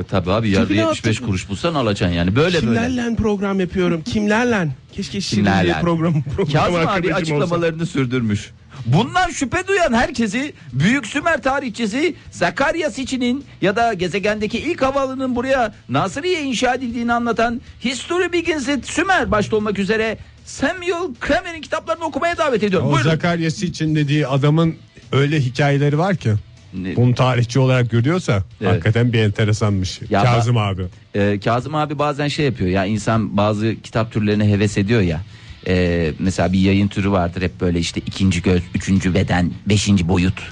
[0.00, 1.26] E, Tabii abi yarı Cebine 75 attın.
[1.26, 2.36] kuruş bulsan alacaksın yani.
[2.36, 2.80] Böyle böyle.
[2.86, 4.02] Kimlerle program yapıyorum?
[4.02, 4.68] Kimlerle?
[4.92, 5.62] Keşke Kimlerle?
[5.68, 7.44] Şirince program, program Kazım abi arkadaşım olsa.
[7.44, 8.50] açıklamalarını sürdürmüş.
[8.86, 15.74] Bundan şüphe duyan herkesi Büyük Sümer tarihçisi Zakaria Sitchin'in ya da gezegendeki ilk havaalanının buraya
[15.88, 22.36] Nasırı'ya inşa edildiğini anlatan History Begins at Sümer başta olmak üzere Samuel Kramer'in kitaplarını okumaya
[22.38, 22.88] davet ediyorum.
[22.88, 23.10] O Buyurun.
[23.10, 24.74] Zakarya'sı için dediği adamın
[25.12, 26.32] öyle hikayeleri var ki.
[26.74, 28.72] Ne- Bunu tarihçi olarak görüyorsa Evet.
[28.72, 30.00] hakikaten bir enteresanmış.
[30.10, 30.82] Ya Kazım abi.
[31.14, 35.20] Ee, Kazım abi bazen şey yapıyor ya insan bazı kitap türlerine heves ediyor ya.
[35.68, 40.42] Ee, mesela bir yayın türü vardır hep böyle işte ikinci göz, üçüncü beden, beşinci boyut,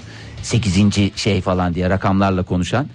[0.43, 2.87] sekizinci şey falan diye rakamlarla konuşan.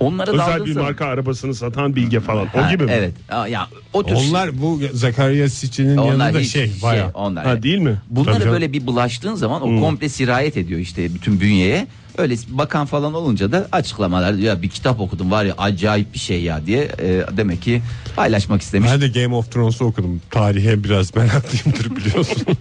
[0.00, 2.46] Onlara Özel bir marka arabasını satan bilge falan.
[2.46, 2.90] Ha, o gibi mi?
[2.94, 3.14] Evet.
[3.50, 7.10] Ya o tür Onlar bu Zakarya Sitchin'in onlar yanında hiç şey baya.
[7.14, 7.46] onlar.
[7.46, 8.00] Ha, değil mi?
[8.08, 8.52] Tabii Bunları canım.
[8.52, 11.86] böyle bir bulaştığın zaman o komple sirayet ediyor işte bütün bünyeye.
[12.18, 16.42] Öyle bakan falan olunca da açıklamalar ya bir kitap okudum var ya acayip bir şey
[16.42, 17.82] ya diye e, demek ki
[18.16, 18.90] paylaşmak istemiş.
[18.90, 20.20] Ben de Game of Thrones'u okudum.
[20.30, 22.42] Tarihe biraz meraklıyımdır biliyorsun.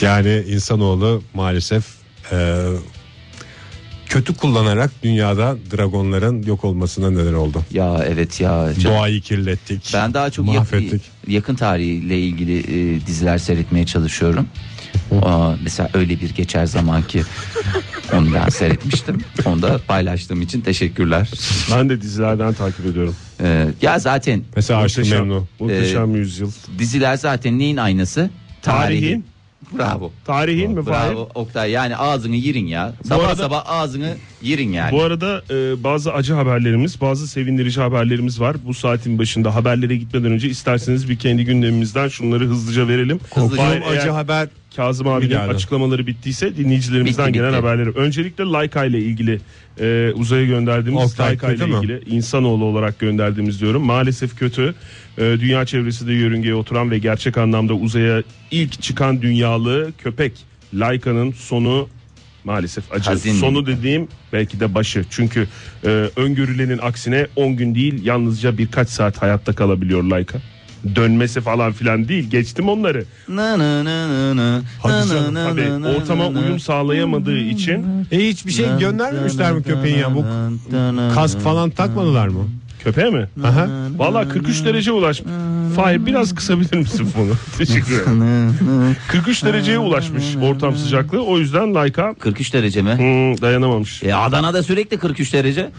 [0.00, 1.84] yani insanoğlu maalesef
[2.32, 2.66] e,
[4.12, 7.62] kötü kullanarak dünyada dragonların yok olmasına neden oldu.
[7.70, 8.68] Ya evet ya.
[8.80, 9.90] Can- Doğayı kirlettik.
[9.94, 11.02] Ben daha çok mahvettik.
[11.28, 14.46] yakın tarihle ilgili e, diziler seyretmeye çalışıyorum.
[15.22, 17.22] Aa, mesela öyle bir geçer zaman ki
[18.12, 19.20] onu ben seyretmiştim.
[19.44, 21.30] Onu da paylaştığım için teşekkürler.
[21.76, 23.16] Ben de dizilerden takip ediyorum.
[23.40, 25.46] Ee, ya zaten Mesela Aşkı Memnu.
[25.60, 26.50] muhteşem yüzyıl.
[26.78, 28.30] diziler zaten neyin aynası?
[28.62, 29.24] Tarihin.
[29.78, 30.12] Bravo.
[30.24, 31.12] Tarihin mi Fahir?
[31.14, 32.92] Bravo Oktay yani ağzını yirin ya.
[33.04, 34.92] Sabah arada- sabah ağzını yirin yani.
[34.92, 38.56] Bu arada e, bazı acı haberlerimiz, bazı sevindirici haberlerimiz var.
[38.66, 43.20] Bu saatin başında haberlere gitmeden önce isterseniz bir kendi gündemimizden şunları hızlıca verelim.
[43.34, 43.62] Hızlıca.
[43.62, 45.50] Fahir, Acı eğer haber Kazım abinin geldi.
[45.54, 47.60] açıklamaları bittiyse dinleyicilerimizden Bitti, gelen bitti.
[47.60, 47.90] haberleri.
[47.90, 49.40] Öncelikle Laika ile ilgili
[49.80, 51.76] e, uzaya gönderdiğimiz Oktay Laika ile kötü mü?
[51.78, 53.82] ilgili insanoğlu olarak gönderdiğimiz diyorum.
[53.82, 54.74] Maalesef kötü.
[55.18, 60.32] E, dünya çevresinde yörüngeye oturan ve gerçek anlamda uzaya ilk çıkan dünyalı köpek
[60.74, 61.88] Laika'nın sonu
[62.44, 63.10] maalesef acı.
[63.10, 63.34] Hazin.
[63.34, 65.04] Sonu dediğim belki de başı.
[65.10, 65.48] Çünkü
[65.84, 70.38] e, öngörülenin aksine 10 gün değil yalnızca birkaç saat hayatta kalabiliyor Laika.
[70.96, 72.30] Dönmesi falan filan değil.
[72.30, 73.04] Geçtim onları.
[74.36, 74.62] Nı.
[74.82, 79.98] Hadi Nı canım, Tabii nı ortama uyum sağlayamadığı için E hiçbir şey göndermemişler mi köpeğin
[79.98, 80.14] ya?
[80.14, 80.24] Bu
[81.14, 82.48] kask falan takmadılar mı?
[82.84, 83.28] Köpeğe mi?
[83.44, 83.68] Aha.
[83.96, 85.32] Valla 43 derece ulaşmış.
[85.76, 87.32] Fahir biraz kısabilir misin bunu?
[87.58, 88.96] Teşekkür ederim.
[89.08, 91.22] 43 dereceye ulaşmış ortam sıcaklığı.
[91.24, 92.98] O yüzden Layka 43 derece mi?
[92.98, 94.02] hmm, dayanamamış.
[94.02, 95.70] E Adana'da sürekli 43 derece.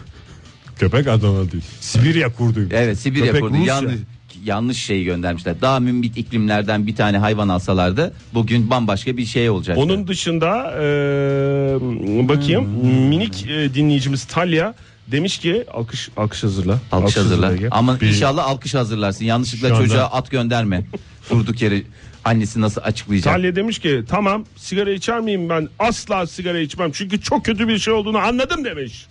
[0.78, 1.64] Köpek Adana değil.
[1.80, 2.72] Sibirya kurduymuş.
[2.74, 3.54] Evet Sibirya Köpek kurdu.
[3.54, 3.74] Rusya.
[3.74, 3.94] Yanlış
[4.44, 5.54] yanlış şeyi göndermişler.
[5.60, 9.82] Daha mümbit iklimlerden bir tane hayvan alsalardı bugün bambaşka bir şey olacaktı.
[9.82, 10.86] Onun dışında e,
[12.28, 12.64] bakayım
[13.08, 14.74] minik e, dinleyicimiz Talya
[15.08, 16.78] demiş ki alkış alkış hazırla.
[16.92, 17.52] alkış hazırla.
[17.52, 17.68] Ege.
[17.70, 19.24] Ama inşallah alkış hazırlarsın.
[19.24, 20.84] Yanlışlıkla anda- çocuğa at gönderme.
[21.30, 21.82] Durduk yere
[22.24, 23.34] annesi nasıl açıklayacak?
[23.34, 27.78] Talya demiş ki tamam sigara içer miyim ben asla sigara içmem çünkü çok kötü bir
[27.78, 29.06] şey olduğunu anladım demiş.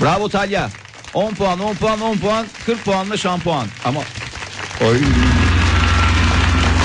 [0.00, 0.70] Bravo Talya.
[1.14, 3.66] 10 puan 10 puan 10 puan 40 puanla şampuan.
[3.84, 4.00] Ama
[4.84, 4.98] Oy.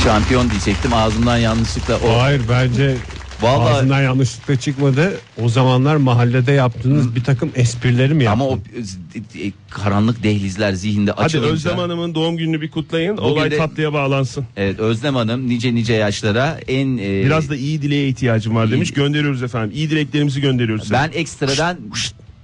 [0.03, 2.21] Şampiyon diyecektim ağzımdan yanlışlıkla o.
[2.21, 2.95] Hayır bence
[3.43, 5.13] Vallahi ağzından yanlışlıkla çıkmadı.
[5.43, 8.85] O zamanlar mahallede yaptığınız bir takım esprileri mi ama yaptın?
[9.35, 11.53] o e, karanlık dehlizler zihinde Hadi açılınca.
[11.53, 13.17] Özlem Hanım'ın doğum gününü bir kutlayın.
[13.17, 14.45] Olay de- tatlıya bağlansın.
[14.57, 18.91] Evet Özlem Hanım nice nice yaşlara en e, Biraz da iyi dileğe ihtiyacım var demiş.
[18.93, 19.71] Gönderiyoruz efendim.
[19.75, 20.83] İyi dileklerimizi gönderiyoruz.
[20.83, 20.93] size.
[20.95, 21.77] ben ekstradan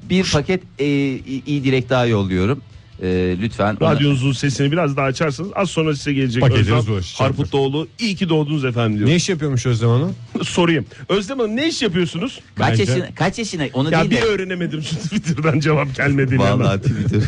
[0.09, 2.61] bir paket e, iyi iyi dilek daha yolluyorum.
[3.03, 7.01] E, lütfen ona- Radyonuzun sesini biraz daha açarsanız az sonra size gelecek Paketiniz Özlem.
[7.15, 7.87] Harputoğlu.
[7.99, 9.09] İyi ki doğdunuz efendim diyor.
[9.09, 10.15] Ne iş yapıyormuş Özlem Hanım?
[10.43, 10.85] Sorayım.
[11.09, 12.39] Özlem Hanım ne iş yapıyorsunuz?
[12.55, 14.21] kaç Bence- yaşına kaç yaşına onu Ya değil bir de.
[14.21, 16.43] öğrenemedim şu Twitter'dan cevap gelmediğini.
[16.43, 16.81] Vallahi.
[16.81, 17.21] Twitter.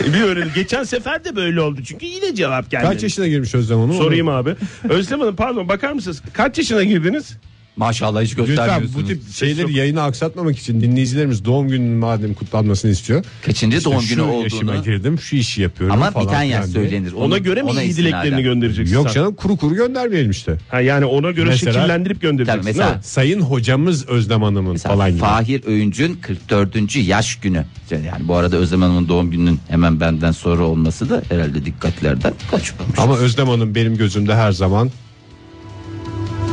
[0.14, 0.52] bir öğrenelim.
[0.54, 2.92] Geçen sefer de böyle oldu çünkü yine cevap gelmedi.
[2.92, 3.94] Kaç yaşına girmiş Özlem Hanım?
[3.96, 4.54] Sorayım abi.
[4.88, 6.22] Özlem Hanım pardon bakar mısınız?
[6.32, 7.36] Kaç yaşına girdiniz?
[7.76, 9.04] Maşallah hiç Lütfen göstermiyorsunuz.
[9.04, 13.24] bu tip şeyleri yayını aksatmamak için dinleyicilerimiz doğum gününün madem kutlanmasını istiyor.
[13.46, 14.84] Kaçıncı İşte doğum şu günü yaşıma olduğunu.
[14.84, 16.84] girdim şu işi yapıyorum Ama falan yaş filan diye.
[16.84, 17.12] söylenir.
[17.12, 18.94] Ona Onu- göre mi ona iyi dileklerini göndereceksin?
[18.94, 19.14] Yok sen?
[19.14, 20.56] canım kuru kuru göndermeyelim işte.
[20.68, 22.60] Ha, yani ona göre Mesela- şekillendirip göndereceksin.
[22.60, 23.02] Tabii mesela-?
[23.02, 25.20] Sayın hocamız Özlem Hanım'ın Mesela falan gibi.
[25.20, 27.00] Fahir Öğüncü'nün 44.
[27.06, 27.64] yaş günü.
[27.90, 32.98] Yani bu arada Özlem Hanım'ın doğum gününün hemen benden sonra olması da herhalde dikkatlerden kaçmamış.
[32.98, 34.90] Ama Özlem Hanım benim gözümde her zaman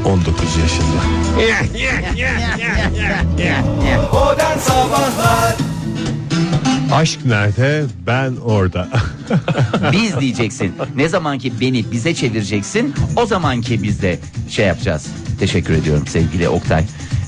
[0.06, 1.04] 19 yaşında.
[4.14, 5.56] Modern Sabahlar
[6.94, 7.86] Aşk nerede?
[8.08, 8.88] Ben orada.
[9.92, 10.74] Biz diyeceksin.
[10.96, 15.08] Ne zaman ki beni bize çevireceksin o zaman ki biz de şey yapacağız.
[15.40, 16.84] Teşekkür ediyorum sevgili Oktay.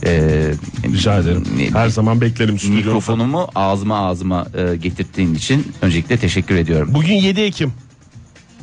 [0.06, 0.52] Ee,
[0.84, 1.44] Rica ederim.
[1.74, 6.90] Her zaman beklerim mikrofonumu ağzıma ağzıma e, getirttiğin için öncelikle teşekkür ediyorum.
[6.94, 7.74] Bugün 7 Ekim.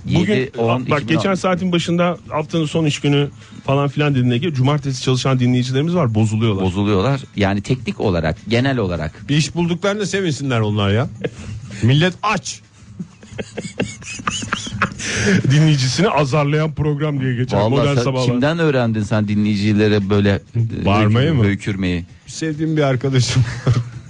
[0.05, 3.29] Bugün 7, 10, bak geçen saatin başında haftanın son iş günü
[3.65, 6.65] falan filan dediğinde ki cumartesi çalışan dinleyicilerimiz var bozuluyorlar.
[6.65, 7.21] bozuluyorlar.
[7.37, 9.29] Yani teknik olarak, genel olarak.
[9.29, 11.09] bir iş bulduklarında sevinsinler onlar ya.
[11.83, 12.61] Millet aç.
[15.51, 18.27] Dinleyicisini azarlayan program diye geçer modern Vallahi sen sabahlar.
[18.27, 20.41] kimden öğrendin sen dinleyicilere böyle
[20.81, 21.45] e, Bağırmayı mı?
[21.47, 22.05] Öykürmeyi.
[22.27, 23.45] Sevdiğim bir arkadaşım.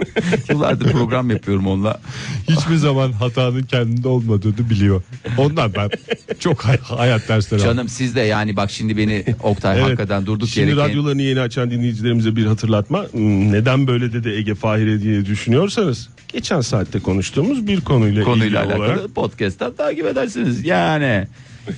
[0.50, 2.00] Yıllardır program yapıyorum onunla.
[2.48, 5.02] Hiçbir zaman hatanın kendinde olmadığını biliyor.
[5.38, 5.90] Ondan ben
[6.38, 7.70] çok hay- hayat dersleri aldım.
[7.72, 9.84] Canım siz de yani bak şimdi beni Oktay Evet.
[9.84, 10.80] hakikaten durduk Şimdi yere.
[10.80, 13.06] radyolarını yeni açan dinleyicilerimize bir hatırlatma.
[13.14, 18.84] Neden böyle dedi Ege Fahire diye düşünüyorsanız geçen saatte konuştuğumuz bir konuyla, konuyla ilgili alakalı
[18.84, 20.64] olarak podcast'tan takip edersiniz.
[20.66, 21.26] Yani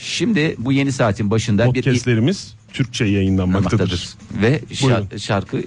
[0.01, 3.79] şimdi bu yeni saatin başında bir podcastlerimiz Türkçe yayınlanmaktadır.
[3.81, 4.09] maktadır
[4.43, 5.63] ve şar- şarkı e,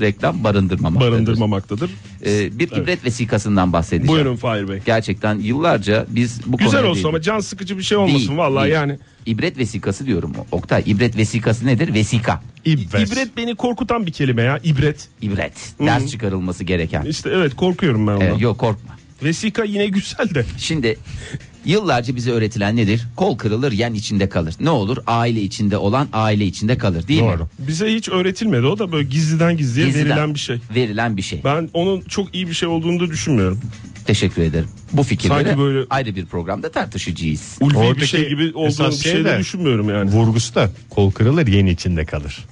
[0.00, 1.12] reklam barındırmamaktadır.
[1.12, 1.90] Barındırmamaktadır.
[2.26, 4.08] E, bir ibret vesikasından bahsedeceğim.
[4.08, 4.78] Buyurun Fahir Bey.
[4.86, 7.06] Gerçekten yıllarca biz bu Güzel olsun değindik.
[7.06, 8.74] ama can sıkıcı bir şey olmasın Değil, vallahi değil.
[8.74, 8.98] yani.
[9.26, 10.32] İbret vesikası diyorum.
[10.52, 11.94] Oktay ibret vesikası nedir?
[11.94, 12.42] Vesika.
[12.64, 13.12] İbret.
[13.12, 14.60] İbret beni korkutan bir kelime ya.
[14.64, 15.08] İbret.
[15.22, 15.52] İbret.
[15.80, 17.02] Ders çıkarılması gereken.
[17.04, 18.26] İşte evet korkuyorum ben ondan.
[18.26, 18.96] Evet, yok korkma.
[19.22, 20.44] Vesika yine güzel de.
[20.58, 20.96] Şimdi
[21.66, 23.02] yıllarca bize öğretilen nedir?
[23.16, 24.54] Kol kırılır yen içinde kalır.
[24.60, 24.96] Ne olur?
[25.06, 27.28] Aile içinde olan aile içinde kalır değil mi?
[27.28, 27.48] Doğru.
[27.58, 28.66] Bize hiç öğretilmedi.
[28.66, 30.58] O da böyle gizliden gizliye Gizliden verilen bir şey.
[30.74, 31.40] Verilen bir şey.
[31.44, 33.60] Ben onun çok iyi bir şey olduğunu da düşünmüyorum.
[34.06, 34.68] Teşekkür ederim.
[34.92, 37.56] Bu fikirleri Sanki böyle- ayrı bir programda tartışacağız.
[37.60, 40.10] Ulvi bir Oradaki şey gibi olduğunu esas bir şey şey de de- düşünmüyorum yani.
[40.10, 42.44] Vurgusu da kol kırılır yen içinde kalır.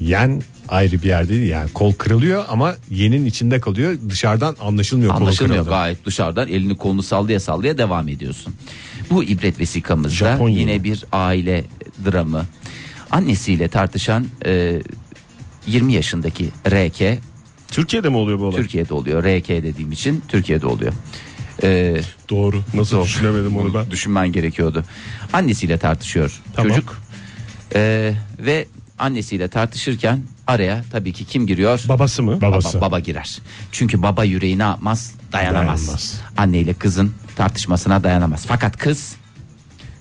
[0.00, 5.14] Yen ayrı bir yerde değil yani kol kırılıyor ama yenin içinde kalıyor dışarıdan anlaşılmıyor.
[5.14, 8.54] Anlaşılmıyor gayet dışarıdan elini kolunu sallaya sallaya devam ediyorsun.
[9.10, 11.64] Bu ibret vesikamızda Japonya yine bir aile
[12.04, 12.44] dramı.
[13.10, 14.82] Annesiyle tartışan e,
[15.66, 17.18] 20 yaşındaki RK
[17.68, 18.56] Türkiye'de mi oluyor bu olay?
[18.56, 19.22] Türkiye'de oluyor.
[19.24, 20.92] RK dediğim için Türkiye'de oluyor.
[21.62, 22.62] E, Doğru.
[22.74, 23.04] Nasıl Zor.
[23.04, 23.90] düşünemedim onu ben.
[23.90, 24.84] düşünmen gerekiyordu.
[25.32, 26.68] Annesiyle tartışıyor Tamam.
[26.70, 26.96] çocuk.
[27.74, 28.66] E, ve
[28.98, 31.82] annesiyle tartışırken araya tabii ki kim giriyor?
[31.88, 32.40] Babası mı?
[32.40, 32.78] Babası.
[32.78, 33.38] Baba, baba girer.
[33.72, 35.14] Çünkü baba yüreği ne yapmaz?
[35.32, 35.80] Dayanamaz.
[35.80, 36.20] Dayanamaz.
[36.36, 38.44] Anne ile kızın tartışmasına dayanamaz.
[38.48, 39.16] Fakat kız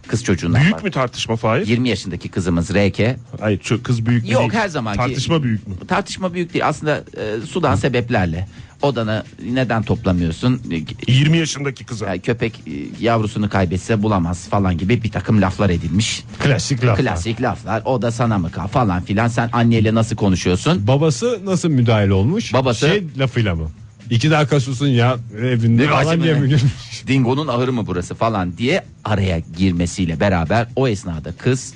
[0.07, 0.81] kız çocuğundan Büyük var.
[0.83, 1.67] mü tartışma Fahir?
[1.67, 2.99] 20 yaşındaki kızımız RK.
[3.39, 4.53] Hayır çok kız büyük Yok, değil.
[4.53, 5.75] her zamanki- Tartışma büyük mü?
[5.87, 6.67] Tartışma büyük değil.
[6.67, 8.47] Aslında e, sudan sebeplerle.
[8.83, 10.61] Odanı neden toplamıyorsun?
[11.07, 12.07] 20 yaşındaki kıza.
[12.07, 16.23] Yani köpek e, yavrusunu kaybetse bulamaz falan gibi bir takım laflar edilmiş.
[16.39, 16.97] Klasik laf.
[16.99, 17.81] Klasik laflar.
[17.85, 19.27] O da sana mı kal falan filan.
[19.27, 20.87] Sen anneyle nasıl konuşuyorsun?
[20.87, 22.53] Babası nasıl müdahale olmuş?
[22.53, 23.71] Babası- Şey lafıyla mı?
[24.09, 26.73] İki dakika susun ya evinde falan diye mi girmiş?
[27.07, 31.73] Dingo'nun ahırı mı burası falan diye araya girmesiyle beraber o esnada kız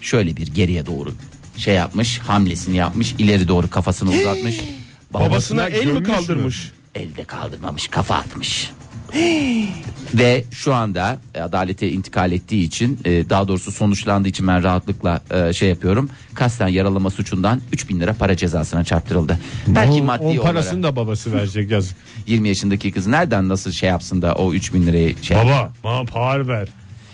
[0.00, 1.12] şöyle bir geriye doğru
[1.56, 4.60] şey yapmış hamlesini yapmış ileri doğru kafasını uzatmış
[5.14, 6.72] Babasına el mi kaldırmış?
[6.94, 8.70] elde kaldırmamış kafa atmış
[10.14, 15.20] ve şu anda e, adalete intikal ettiği için e, daha doğrusu sonuçlandığı için ben rahatlıkla
[15.30, 20.36] e, şey yapıyorum kasten yaralama suçundan 3000 lira para cezasına çarptırıldı belki O- maddi onun
[20.36, 21.96] olarak parasını da babası verecek yazık.
[22.26, 26.48] 20 yaşındaki kız nereden nasıl şey yapsın da o 3000 lirayı şey Baba bana para
[26.48, 26.68] ver.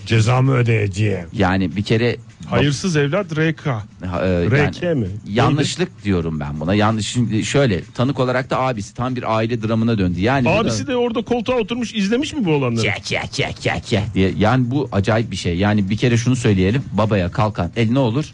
[0.06, 1.26] Cezamı ödeyeceğim.
[1.32, 3.66] yani bir kere Hayırsız evlat RK.
[3.66, 5.06] E, RK mi?
[5.28, 6.74] Yanlışlık diyorum ben buna.
[6.74, 10.20] Yanlış şimdi şöyle tanık olarak da abisi tam bir aile dramına döndü.
[10.20, 12.82] Yani Abisi de orada koltuğa oturmuş izlemiş mi bu olanları?
[12.82, 14.32] Kek kek kek kek kek diye.
[14.38, 15.56] Yani bu acayip bir şey.
[15.56, 16.82] Yani bir kere şunu söyleyelim.
[16.92, 18.32] Babaya kalkan el ne olur?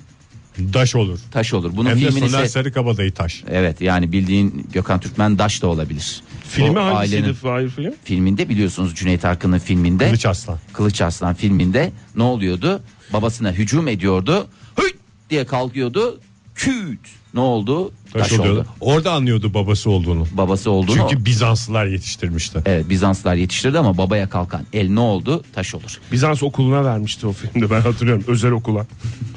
[0.59, 1.19] Daş olur.
[1.31, 1.77] Taş olur.
[1.77, 3.45] Bunun Hem de filmini Soner ise Sarıkabadayı taş.
[3.51, 6.21] Evet yani bildiğin Gökhan Türkmen Daş da olabilir.
[6.49, 7.95] Filmi O hangisiydi ailenin Fahir film?
[8.05, 10.59] filminde biliyorsunuz Cüneyt Arkın'ın filminde Kılıç Aslan.
[10.73, 12.83] Kılıç Arslan filminde ne oluyordu?
[13.13, 14.47] Babasına hücum ediyordu.
[14.77, 14.91] Hıy
[15.31, 16.21] diye kalkıyordu.
[16.59, 17.01] Küt.
[17.35, 17.93] Ne oldu?
[18.13, 18.61] Taş, Taş, oluyordu.
[18.61, 18.69] oldu.
[18.81, 20.27] Orada anlıyordu babası olduğunu.
[20.33, 20.97] Babası olduğunu.
[20.97, 22.63] Çünkü Bizanslılar yetiştirmişti.
[22.67, 25.45] Evet Bizanslar yetiştirdi ama babaya kalkan el ne oldu?
[25.53, 26.01] Taş olur.
[26.13, 28.87] Bizans okuluna vermişti o filmde ben hatırlıyorum özel okula.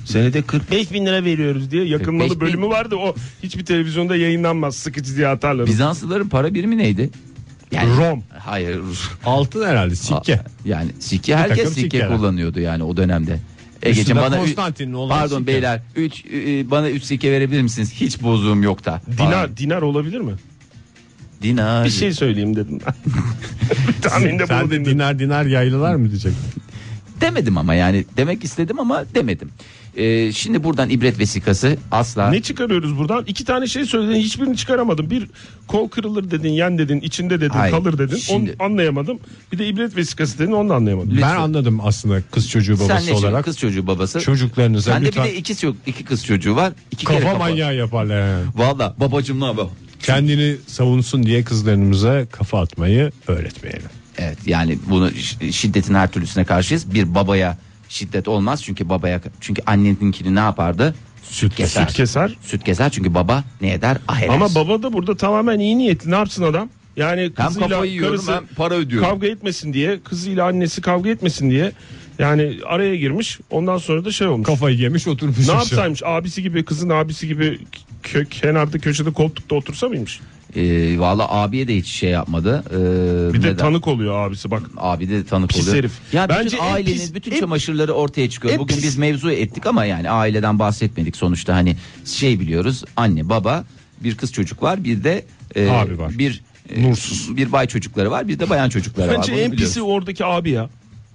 [0.06, 2.42] Senede 45 bin lira veriyoruz diye 45 yakınmalı bin.
[2.42, 5.68] bölümü vardı o hiçbir televizyonda yayınlanmaz sıkıcı diye atarlar.
[5.68, 7.10] Bizanslıların para birimi neydi?
[7.74, 8.24] Rom.
[8.40, 8.80] Hayır.
[9.26, 10.40] Altın herhalde sikke.
[10.66, 12.08] Yani sikke herkes sikke sikkeler.
[12.18, 13.40] kullanıyordu yani o dönemde.
[13.84, 15.48] Egeciğim bana Konstantin'in olan Pardon sikke.
[15.48, 16.26] beyler 3
[16.72, 17.94] bana 3 sikke verebilir misiniz?
[17.94, 19.02] Hiç bozuğum yok da.
[19.18, 19.32] Falan.
[19.32, 20.34] Dinar, dinar olabilir mi?
[21.42, 21.86] Dinar.
[21.86, 22.80] Bir şey söyleyeyim dedim.
[24.02, 26.34] Tahminde Sen de dinar dinar yaylılar mı diyecek?
[27.22, 29.50] Demedim ama yani demek istedim ama demedim.
[29.98, 33.24] Ee, şimdi buradan ibret vesikası asla Ne çıkarıyoruz buradan?
[33.28, 35.10] İki tane şey söyledin hiçbirini çıkaramadım.
[35.10, 35.28] Bir
[35.68, 38.16] kol kırılır dedin, yen dedin, içinde dedin, Hayır, kalır dedin.
[38.16, 39.20] şimdi- Onu anlayamadım.
[39.52, 41.12] Bir de ibret vesikası dedin onu da anlayamadım.
[41.12, 41.36] Lütfen.
[41.36, 43.46] Ben anladım aslında kız çocuğu Sen babası ne şimdi olarak.
[43.46, 44.20] kız çocuğu babası?
[44.20, 46.74] Çocuklarınıza Sende lütfen bir de iki, ço- iki kız çocuğu var.
[46.92, 47.40] İki kere kafa kafa.
[47.50, 48.46] manyağı yaparlar yani.
[48.56, 49.66] Valla babacım ne haber?
[50.04, 53.90] Kendini savunsun diye kızlarımıza kafa atmayı öğretmeyelim.
[54.18, 56.94] Evet yani bunu ş- şiddetin her türlüsüne karşıyız.
[56.94, 57.58] Bir babaya
[57.92, 60.96] şiddet olmaz çünkü babaya çünkü anneninkini ne yapardı?
[61.24, 61.86] Süt keser.
[61.88, 62.38] Süt keser.
[62.42, 63.98] Süt keser çünkü baba ne eder?
[64.08, 64.34] Ah eder.
[64.34, 66.12] Ama baba da burada tamamen iyi niyetli.
[66.12, 66.70] Ne yapsın adam?
[66.98, 69.10] Yani hem kızıyla yiyorum karısı hem para ödüyorum.
[69.10, 71.72] kavga etmesin diye, kızıyla annesi kavga etmesin diye
[72.20, 73.40] yani araya girmiş.
[73.50, 74.48] Ondan sonra da şey olmuş.
[74.48, 75.48] Kafayı yemiş oturmuş.
[75.48, 76.02] ne yapsaymış?
[76.06, 77.60] Abisi gibi, kızın abisi gibi
[78.04, 80.20] kö- kenarda köşede koltukta otursa mıymış?
[80.56, 82.64] Ee, Valla abiye de hiç şey yapmadı.
[82.70, 83.58] Ee, Bir de neden?
[83.58, 84.62] tanık oluyor abisi bak.
[84.78, 85.76] Abi de tanık Pis oluyor.
[85.78, 85.92] herif.
[86.14, 88.60] Ya bütün Bence en ailenin pis- bütün en- çamaşırları ortaya çıkıyor.
[88.60, 92.84] Bugün pis- biz mevzu ettik ama yani aileden bahsetmedik sonuçta hani şey biliyoruz.
[92.98, 93.64] Anne, baba,
[94.04, 96.18] bir kız çocuk var, bir de e, Abi var.
[96.20, 96.42] bir
[96.76, 97.38] e, Nursuz.
[97.38, 99.18] bir bay çocukları var, bir de bayan çocukları var.
[99.18, 100.70] Bence en pisi oradaki abi ya.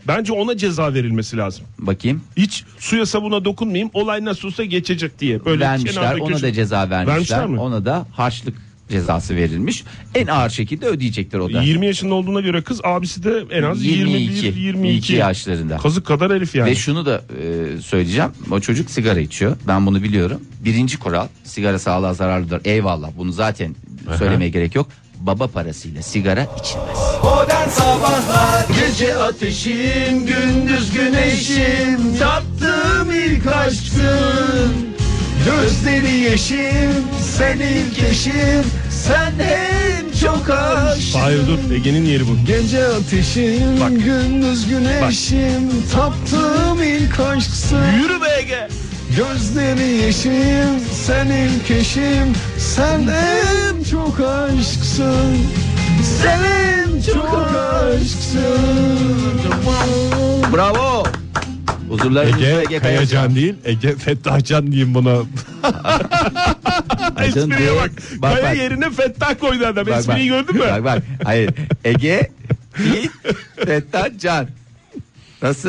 [0.09, 1.65] Bence ona ceza verilmesi lazım.
[1.79, 2.21] Bakayım.
[2.37, 5.45] Hiç suya sabuna dokunmayayım olay nasıl olsa geçecek diye.
[5.45, 6.15] Böyle vermişler.
[6.15, 7.07] Ona köşe- da ceza vermişler.
[7.15, 7.61] Vermişler mi?
[7.61, 8.55] Ona da harçlık
[8.89, 9.85] cezası verilmiş.
[10.15, 11.63] En ağır şekilde ödeyecektir o da.
[11.63, 15.77] 20 yaşında olduğuna göre kız abisi de en az 22, 21 22 yaşlarında.
[15.77, 16.71] Kazık kadar herif yani.
[16.71, 18.31] Ve şunu da e, söyleyeceğim.
[18.51, 19.57] O çocuk sigara içiyor.
[19.69, 20.41] Ben bunu biliyorum.
[20.65, 22.61] Birinci kural sigara sağlığa zararlıdır.
[22.65, 23.11] Eyvallah.
[23.19, 23.75] Bunu zaten
[24.19, 24.89] söylemeye gerek yok.
[25.21, 26.99] Baba parasıyla sigara içilmez.
[27.25, 34.97] Modern Sabahlar Gece ateşim gündüz güneşim Tattığım ilk aşkın
[35.47, 36.93] Gözleri yeşim
[37.39, 42.37] Sen ilk eşim Sen hem çok aşkım Hayır dur Ege'nin yeri bu.
[42.47, 43.91] Gece ateşim Bak.
[43.91, 47.83] gündüz güneşim Taptığım ilk aşksın.
[48.03, 48.69] Yürü be Ege.
[49.17, 55.37] Gözleri yeşim sen ilk eşim Sen en çok aşksın.
[56.23, 59.41] Sen en çok aşksın.
[60.53, 61.06] Bravo.
[62.07, 65.17] Huzurlarınızda Ege, Ege, Kayacan değil Ege Fettahcan diyeyim buna.
[67.17, 67.81] Ay canım Espriye değil.
[67.83, 67.91] bak.
[68.19, 68.57] Bak, Kaya bak.
[68.57, 69.89] yerine Fettah koydu adam.
[69.89, 70.61] Espriyi gördün mü?
[70.71, 71.03] Bak bak.
[71.25, 71.51] Hayır.
[71.85, 72.31] Ege,
[72.73, 73.11] Fit,
[73.67, 74.49] Fettah, Can.
[75.43, 75.69] Nasıl?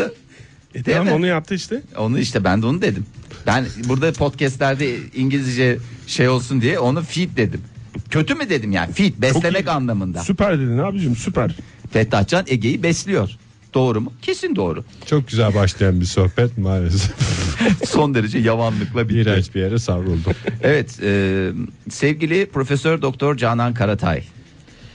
[0.76, 1.12] E, Değil tamam mi?
[1.14, 1.82] onu yaptı işte.
[1.98, 3.06] Onu işte ben de onu dedim.
[3.48, 7.62] Ben burada podcastlerde İngilizce şey olsun diye onu feed dedim.
[8.10, 10.20] Kötü mü dedim yani feed beslemek anlamında.
[10.24, 11.56] Süper dedin abicim süper.
[11.92, 13.30] Fettah Can Ege'yi besliyor.
[13.78, 14.14] Doğru mu?
[14.22, 14.84] Kesin doğru.
[15.06, 17.12] Çok güzel başlayan bir sohbet maalesef.
[17.88, 19.20] Son derece yavanlıkla bitti.
[19.20, 20.32] İğrenç bir yere savruldu.
[20.64, 21.50] Evet, e,
[21.90, 24.24] sevgili Profesör Doktor Canan Karatay.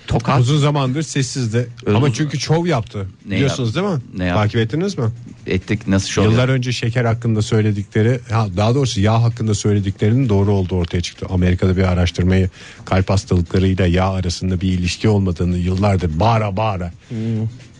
[0.06, 1.68] Tokat Uzun zamandır sessizdi.
[1.86, 3.06] Uzun- Ama çünkü şov yaptı.
[3.28, 3.90] Ne Biliyorsunuz yaptı?
[3.90, 4.18] değil mi?
[4.18, 4.42] Ne yaptı?
[4.42, 5.04] Takip ettiniz mi?
[5.46, 6.52] ettik nasıl şov Yıllar yaptı?
[6.52, 11.26] önce şeker hakkında söyledikleri, ha, daha doğrusu yağ hakkında söylediklerinin doğru olduğu ortaya çıktı.
[11.30, 12.50] Amerika'da bir araştırmayı
[12.84, 16.92] kalp hastalıklarıyla yağ arasında bir ilişki olmadığını yıllardır bağıra bağıra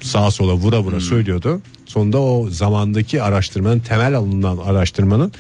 [0.03, 1.61] sağa sola vura vura söylüyordu.
[1.87, 5.33] Sonunda o zamandaki araştırmanın temel alınan araştırmanın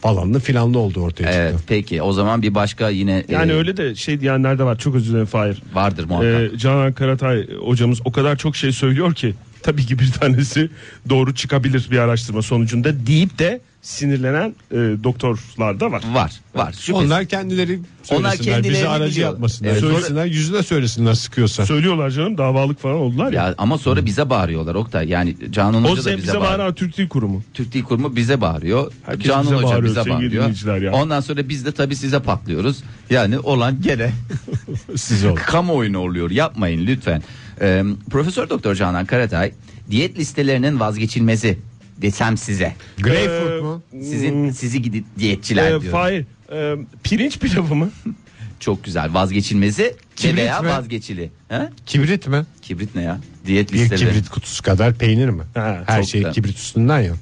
[0.00, 1.64] falanlı filanlı olduğu ortaya Evet, çıktı.
[1.68, 4.78] peki o zaman bir başka yine Yani e, öyle de şey diyenler de var.
[4.78, 5.62] Çok özür dilerim Fahir.
[5.74, 6.52] vardır muhakkak.
[6.54, 10.70] Ee, Canan Karatay hocamız o kadar çok şey söylüyor ki tabii ki bir tanesi
[11.08, 16.02] doğru çıkabilir bir araştırma sonucunda deyip de sinirlenen e, doktorlar da var.
[16.12, 16.72] var, var.
[16.72, 16.94] Şüphesiz.
[16.94, 17.78] Onlar kendileri
[18.10, 18.36] Onlar söylesinler.
[18.54, 19.30] kendilerini bizi aracı biliyor.
[19.30, 19.70] yapmasınlar.
[19.70, 21.66] Evet, sonra- söylesinler yüzüne söylesinler sıkıyorsa.
[21.66, 23.46] Söylüyorlar canım davalık falan oldular ya.
[23.46, 25.08] Ya ama sonra bize bağırıyorlar Oktay.
[25.08, 26.58] Yani Canan Hoca da bize, bize, bize bağırıyor.
[26.58, 27.42] bağıran Türk Dil Kurumu.
[27.54, 28.92] Türk Dil Kurumu bize bağırıyor.
[29.06, 30.32] Herkes Canan bize Hoca bağırıyor bize bağırıyor.
[30.32, 30.92] dinleyiciler ya.
[30.92, 32.82] Ondan sonra biz de tabii size patlıyoruz.
[33.10, 34.12] Yani olan gene
[34.96, 35.34] Siz olun.
[35.34, 36.30] kamuoyunu oluyor.
[36.30, 37.22] Yapmayın lütfen.
[37.60, 39.52] Ee, Profesör Doktor Canan Karatay
[39.90, 41.58] diyet listelerinin vazgeçilmezi
[42.02, 42.74] desem size.
[42.98, 43.82] Greyfurt Ee, mu?
[43.92, 45.92] Sizin sizi gidi diyetçiler Ee, diyor.
[45.92, 47.90] Fahir e, pirinç pilavı mı?
[48.60, 49.14] Çok güzel.
[49.14, 50.68] Vazgeçilmezi ve Kibrit veya mi?
[50.68, 51.30] vazgeçili.
[51.48, 51.68] He?
[51.86, 52.46] Kibrit mi?
[52.62, 53.20] Kibrit ne ya?
[53.46, 54.10] Diyet Bir listeleri.
[54.10, 55.42] kibrit kutusu kadar peynir mi?
[55.54, 56.32] Ha, Her çok şey güzel.
[56.34, 57.12] kibrit üstünden ya.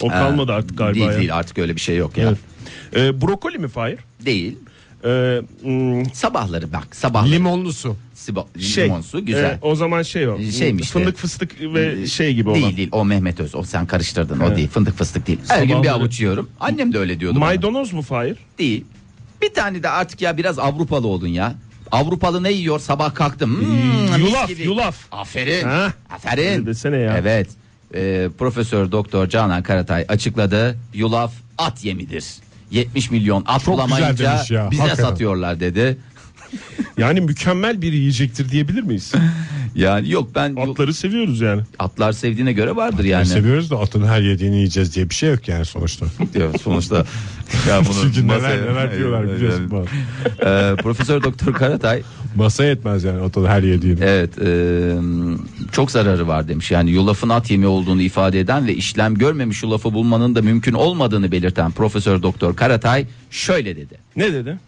[0.00, 1.18] O Ha, kalmadı artık galiba Değil ya.
[1.18, 2.28] değil artık öyle bir şey yok ya.
[2.28, 2.38] Evet.
[2.96, 3.98] Ee, brokoli mi Fahir?
[4.26, 4.58] Değil.
[5.04, 7.32] Ee, hmm, Sabahları bak sabahları.
[7.32, 7.96] Limonlu su.
[8.16, 9.44] Sibo- şey, limon su güzel.
[9.44, 10.38] e, o zaman şey o.
[10.38, 10.88] Şeymiş.
[10.90, 12.60] Fındık fıstık ve şey gibi olan.
[12.62, 14.56] Değil değil o Mehmet Öz o sen karıştırdın o Evet.
[14.56, 15.38] değil fındık fıstık değil.
[15.48, 16.50] Her gün bir avuç yiyorum.
[16.60, 17.44] Annem de öyle diyordu bana.
[17.44, 18.36] Maydanoz mu Fahir?
[18.58, 18.84] Değil.
[19.42, 21.54] Bir tane de artık ya biraz Avrupalı oldun ya.
[21.92, 23.60] Avrupalı ne yiyor sabah kalktım.
[23.60, 24.62] Hmm, yulaf, gibi.
[24.62, 24.96] yulaf.
[25.12, 25.64] Aferin.
[25.64, 25.92] Ha?
[26.10, 26.66] Aferin.
[26.66, 27.16] Desene ya.
[27.18, 27.48] Evet.
[27.94, 30.78] Ee, Profesör Doktor Canan Karatay açıkladı.
[30.94, 32.24] Yulaf at yemidir.
[32.70, 35.08] 70 milyon at Çok bulamayınca güzel demiş ya, bize hakikaten.
[35.10, 35.98] satıyorlar dedi.
[36.98, 39.12] Yani mükemmel bir yiyecektir diyebilir miyiz?
[39.74, 41.62] Yani yok ben Atları seviyoruz yani.
[41.78, 43.26] atlar sevdiğine göre vardır yani.
[43.26, 46.06] Seviyoruz da atın her yediğini yiyeceğiz diye bir şey yok yani sonuçta.
[46.34, 46.96] diyor sonuçta.
[47.68, 49.70] ya bunu Çünkü neler masaya- neler diyorlar biliyorsun.
[49.70, 49.84] bana.
[50.50, 52.02] Ee, Profesör Doktor Karatay
[52.36, 53.98] Masa yetmez yani atın her yediğini.
[54.02, 54.50] evet e,
[55.72, 56.70] çok zararı var demiş.
[56.70, 61.32] Yani yulafın at yemi olduğunu ifade eden ve işlem görmemiş yulafı bulmanın da mümkün olmadığını
[61.32, 63.98] belirten Profesör Doktor Karatay şöyle dedi.
[64.16, 64.58] Ne dedi?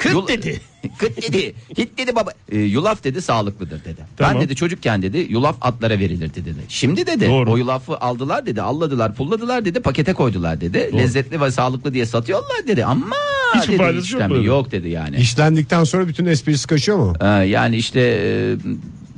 [0.00, 0.60] Kıt Yul- dedi.
[0.98, 1.54] Kıt dedi.
[1.78, 2.30] Hit dedi baba.
[2.52, 4.00] E, yulaf dedi sağlıklıdır dedi.
[4.16, 4.34] Tamam.
[4.34, 6.58] Ben dedi çocukken dedi yulaf atlara verilirdi dedi.
[6.68, 7.52] Şimdi dedi Doğru.
[7.52, 8.62] o yulafı aldılar dedi.
[8.62, 9.80] Alladılar pulladılar dedi.
[9.80, 10.90] Pakete koydular dedi.
[10.98, 12.84] Lezzetli ve sağlıklı diye satıyorlar dedi.
[12.84, 13.06] Ama
[13.54, 15.16] Hiçbir dedi, faydası yok yok dedi yani.
[15.16, 17.14] İşlendikten sonra bütün esprisi kaçıyor mu?
[17.20, 18.00] Ee, yani işte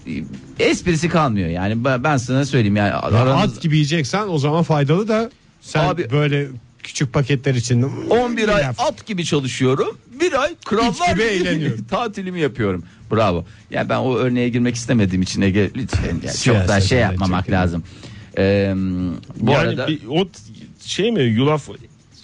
[0.06, 4.62] e, esprisi kalmıyor yani ben, sana söyleyeyim yani Ya aranız- At gibi yiyeceksen o zaman
[4.62, 6.48] faydalı da sen Abi- böyle
[6.82, 9.98] küçük paketler için 11 ay at gibi çalışıyorum.
[10.22, 11.84] Bir ay krallar gibi eğleniyorum.
[11.90, 12.84] tatilimi yapıyorum.
[13.12, 13.44] Bravo.
[13.70, 17.40] Ya ben o örneğe girmek istemediğim için Ege lütfen ya, çok da Siyasetten şey yapmamak
[17.40, 17.58] çekinme.
[17.60, 17.82] lazım.
[18.38, 18.72] Ee,
[19.36, 20.28] bu yani arada bir, o
[20.84, 21.68] şey mi yulaf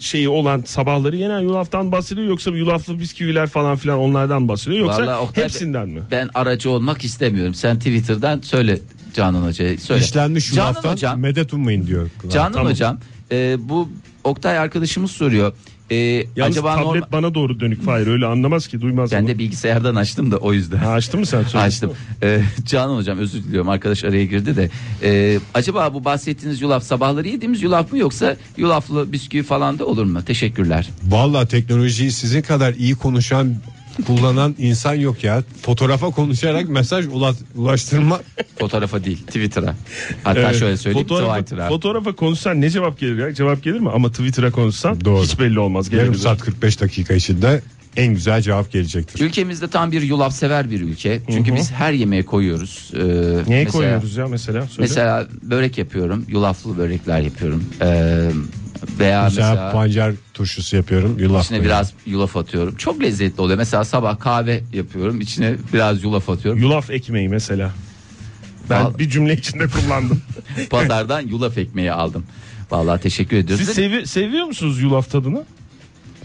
[0.00, 5.24] şeyi olan sabahları yenen yulaftan bahsediyor yoksa yulaflı bisküviler falan filan onlardan bahsediyor yoksa Vallahi
[5.26, 6.00] Oktay- hepsinden mi?
[6.10, 7.54] ben aracı olmak istemiyorum.
[7.54, 8.78] Sen Twitter'dan söyle
[9.14, 10.04] Canan Hoca'ya söyle.
[10.04, 12.10] İşlenmiş Canan yulaftan Hocam, medet ummayın diyor.
[12.30, 12.72] Canan Tamam.
[12.72, 12.98] Hocam
[13.32, 13.88] e, bu
[14.24, 15.52] Oktay arkadaşımız soruyor.
[15.90, 17.12] E, Yalnız acaba tablet normal...
[17.12, 19.28] bana doğru dönük Fahir öyle anlamaz ki duymaz Ben ama.
[19.28, 20.76] de bilgisayardan açtım da o yüzden.
[20.76, 21.42] Ha, açtın mı sen?
[21.42, 21.64] Söyle.
[21.64, 21.92] Açtım.
[22.22, 24.70] Ee, Canan hocam özür diliyorum arkadaş araya girdi de.
[25.02, 30.04] Ee, acaba bu bahsettiğiniz yulaf sabahları yediğimiz yulaf mı yoksa yulaflı bisküvi falan da olur
[30.04, 30.24] mu?
[30.24, 30.88] Teşekkürler.
[31.08, 33.54] Vallahi teknolojiyi sizin kadar iyi konuşan
[34.06, 35.42] kullanan insan yok ya.
[35.62, 38.20] Fotoğrafa konuşarak mesaj ula- ulaştırma
[38.58, 39.74] Fotoğrafa değil Twitter'a.
[40.24, 40.56] Hatta Evet.
[40.58, 41.68] şöyle söyleyeyim fotoğrafa, Twitter'a.
[41.68, 43.34] fotoğrafa konuşsan ne cevap gelir ya?
[43.34, 43.90] Cevap gelir mi?
[43.90, 45.22] Ama Twitter'a konuşsan Doğru.
[45.24, 45.86] hiç belli olmaz.
[45.92, 46.22] yarım gelebilir.
[46.22, 47.62] saat 45 dakika içinde
[47.96, 49.20] en güzel cevap gelecektir.
[49.24, 51.20] Ülkemizde tam bir yulaf sever bir ülke.
[51.30, 52.90] Çünkü biz her yemeğe koyuyoruz.
[52.94, 54.60] Ee, Neye mesela- koyuyoruz ya mesela?
[54.66, 54.74] Söyle.
[54.78, 56.24] Mesela börek yapıyorum.
[56.28, 57.64] Yulaflı börekler yapıyorum.
[57.82, 58.30] Ee,
[58.98, 61.18] veya Mesela, mesela, pancar turşusu yapıyorum.
[61.18, 61.78] Yulaf içine koyuyorum.
[61.78, 62.76] biraz yulaf atıyorum.
[62.76, 63.58] Çok lezzetli oluyor.
[63.58, 65.20] Mesela sabah kahve yapıyorum.
[65.20, 66.60] İçine biraz yulaf atıyorum.
[66.62, 67.70] Yulaf ekmeği mesela.
[68.70, 70.22] Ben Val- bir cümle içinde kullandım.
[70.70, 72.24] Pazardan yulaf ekmeği aldım.
[72.70, 73.66] Vallahi teşekkür ediyoruz.
[73.66, 75.44] Siz sevi- seviyor musunuz yulaf tadını?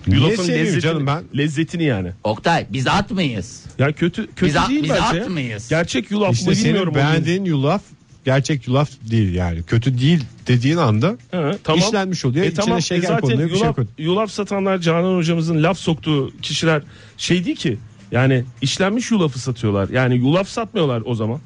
[0.08, 1.24] Yulafın lezzetini, canım ben?
[1.38, 2.12] lezzetini yani.
[2.24, 3.64] Oktay biz at mıyız?
[3.80, 5.02] Ya kötü kötü Biz at- değil biz bence.
[5.24, 5.70] at mıyız?
[5.70, 6.94] Gerçek yulaf İşte mı senin bilmiyorum.
[6.94, 6.98] onu.
[6.98, 7.82] beğendiğin yulaf
[8.26, 9.64] gerçek yulaf değil yani.
[9.64, 11.80] Kötü değil dediğin anda Hı, tamam.
[11.80, 12.46] işlenmiş oluyor.
[12.46, 15.64] E İçine tamam, şeker e zaten konuluyor, bir şey yulaf, koy- yulaf satanlar Canan hocamızın
[15.64, 16.82] laf soktuğu kişiler
[17.18, 17.78] şey değil ki.
[18.12, 19.90] Yani işlenmiş yulafı satıyorlar.
[19.90, 21.40] Yani yulaf satmıyorlar o zaman.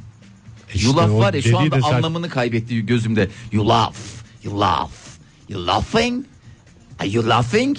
[0.75, 3.27] İşte yulaf o var ya şu anda de zaten- anlamını kaybetti gözümde.
[3.51, 3.95] Yulaf,
[4.43, 4.91] yulaf,
[5.49, 6.25] you laughing,
[6.99, 7.77] are you laughing?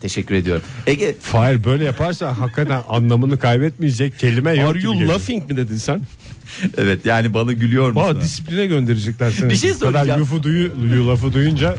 [0.00, 0.62] Teşekkür ediyorum.
[0.86, 4.70] Ege Fahir böyle yaparsa hakikaten anlamını kaybetmeyecek kelime yok.
[4.70, 6.00] Are you laughing mi dedin sen?
[6.78, 8.00] evet yani bana gülüyor musun?
[8.00, 9.50] Valla disipline gönderecekler seni.
[9.50, 11.76] Bir şey Bu kadar yufu duyu, yulafı duyunca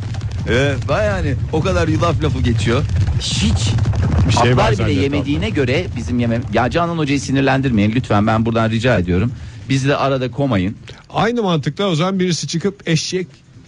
[0.50, 2.84] Evet, baya yani o kadar yulaf lafı geçiyor.
[3.22, 3.74] Hiç
[4.28, 6.42] bir şey var Atlar bile yemediğine göre bizim yemem.
[6.54, 9.32] Ya Canan Hoca'yı sinirlendirmeyin lütfen ben buradan rica ediyorum.
[9.70, 10.78] Bizi de arada komayın.
[11.10, 12.88] Aynı mantıkla o zaman birisi çıkıp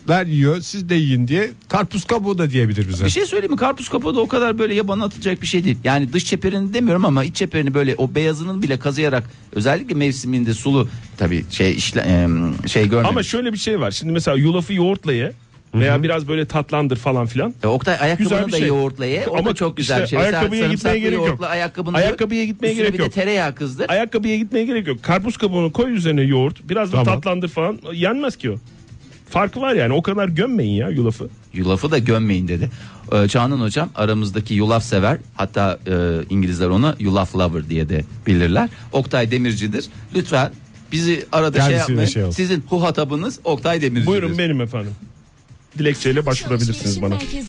[0.10, 3.06] eşekler yiyor siz de yiyin diye karpuz kabuğu da diyebilir bize.
[3.06, 3.58] Bir şey söyleyeyim mi?
[3.58, 5.78] Karpuz kabuğu da o kadar böyle yabana atılacak bir şey değil.
[5.84, 10.88] Yani dış çeperini demiyorum ama iç çeperini böyle o beyazının bile kazıyarak özellikle mevsiminde sulu
[11.18, 12.28] tabii şey işle,
[12.68, 13.10] şey görmemiş.
[13.10, 13.92] Ama şöyle bir şey var.
[13.92, 15.32] Şimdi mesela yulafı yoğurtla ye
[15.76, 17.54] veya biraz böyle tatlandır falan filan.
[17.64, 18.68] E, Oktay ayakkabını Güzel bir da şey.
[18.68, 19.28] yoğurtla ye.
[19.28, 20.20] O Ama da çok güzel işte bir şey.
[20.20, 21.44] Ayakkabıya gitmeye sarımsaklı gerek yok.
[21.44, 23.14] Ayakkabını Ayakkabıya gitmeye gerek bir de yok.
[23.14, 23.90] tereyağı kızdır.
[23.90, 25.04] Ayakkabıya gitmeye gerek yok.
[25.04, 26.70] Karpuz kabuğunu koy üzerine yoğurt.
[26.70, 27.16] Biraz da Tamam.
[27.16, 27.80] tatlandır falan.
[27.94, 28.56] Yenmez ki o.
[29.30, 29.94] Farkı var yani.
[29.94, 31.30] O kadar gömmeyin ya yulafı.
[31.54, 32.70] Yulafı da gömmeyin dedi.
[33.12, 35.18] Ee, Canan hocam aramızdaki yulaf sever.
[35.36, 35.94] Hatta e,
[36.30, 38.70] İngilizler onu yulaf lover diye de bilirler.
[38.92, 39.86] Oktay Demirci'dir.
[40.16, 40.52] Lütfen
[40.92, 42.10] bizi arada şey Kendisiyle yapmayın.
[42.10, 42.36] şey olsun.
[42.36, 44.08] Sizin huhatabınız Oktay Demirci'dir.
[44.08, 44.92] Buyurun benim efendim.
[45.78, 47.18] Dilekçeyle başvurabilirsiniz bana.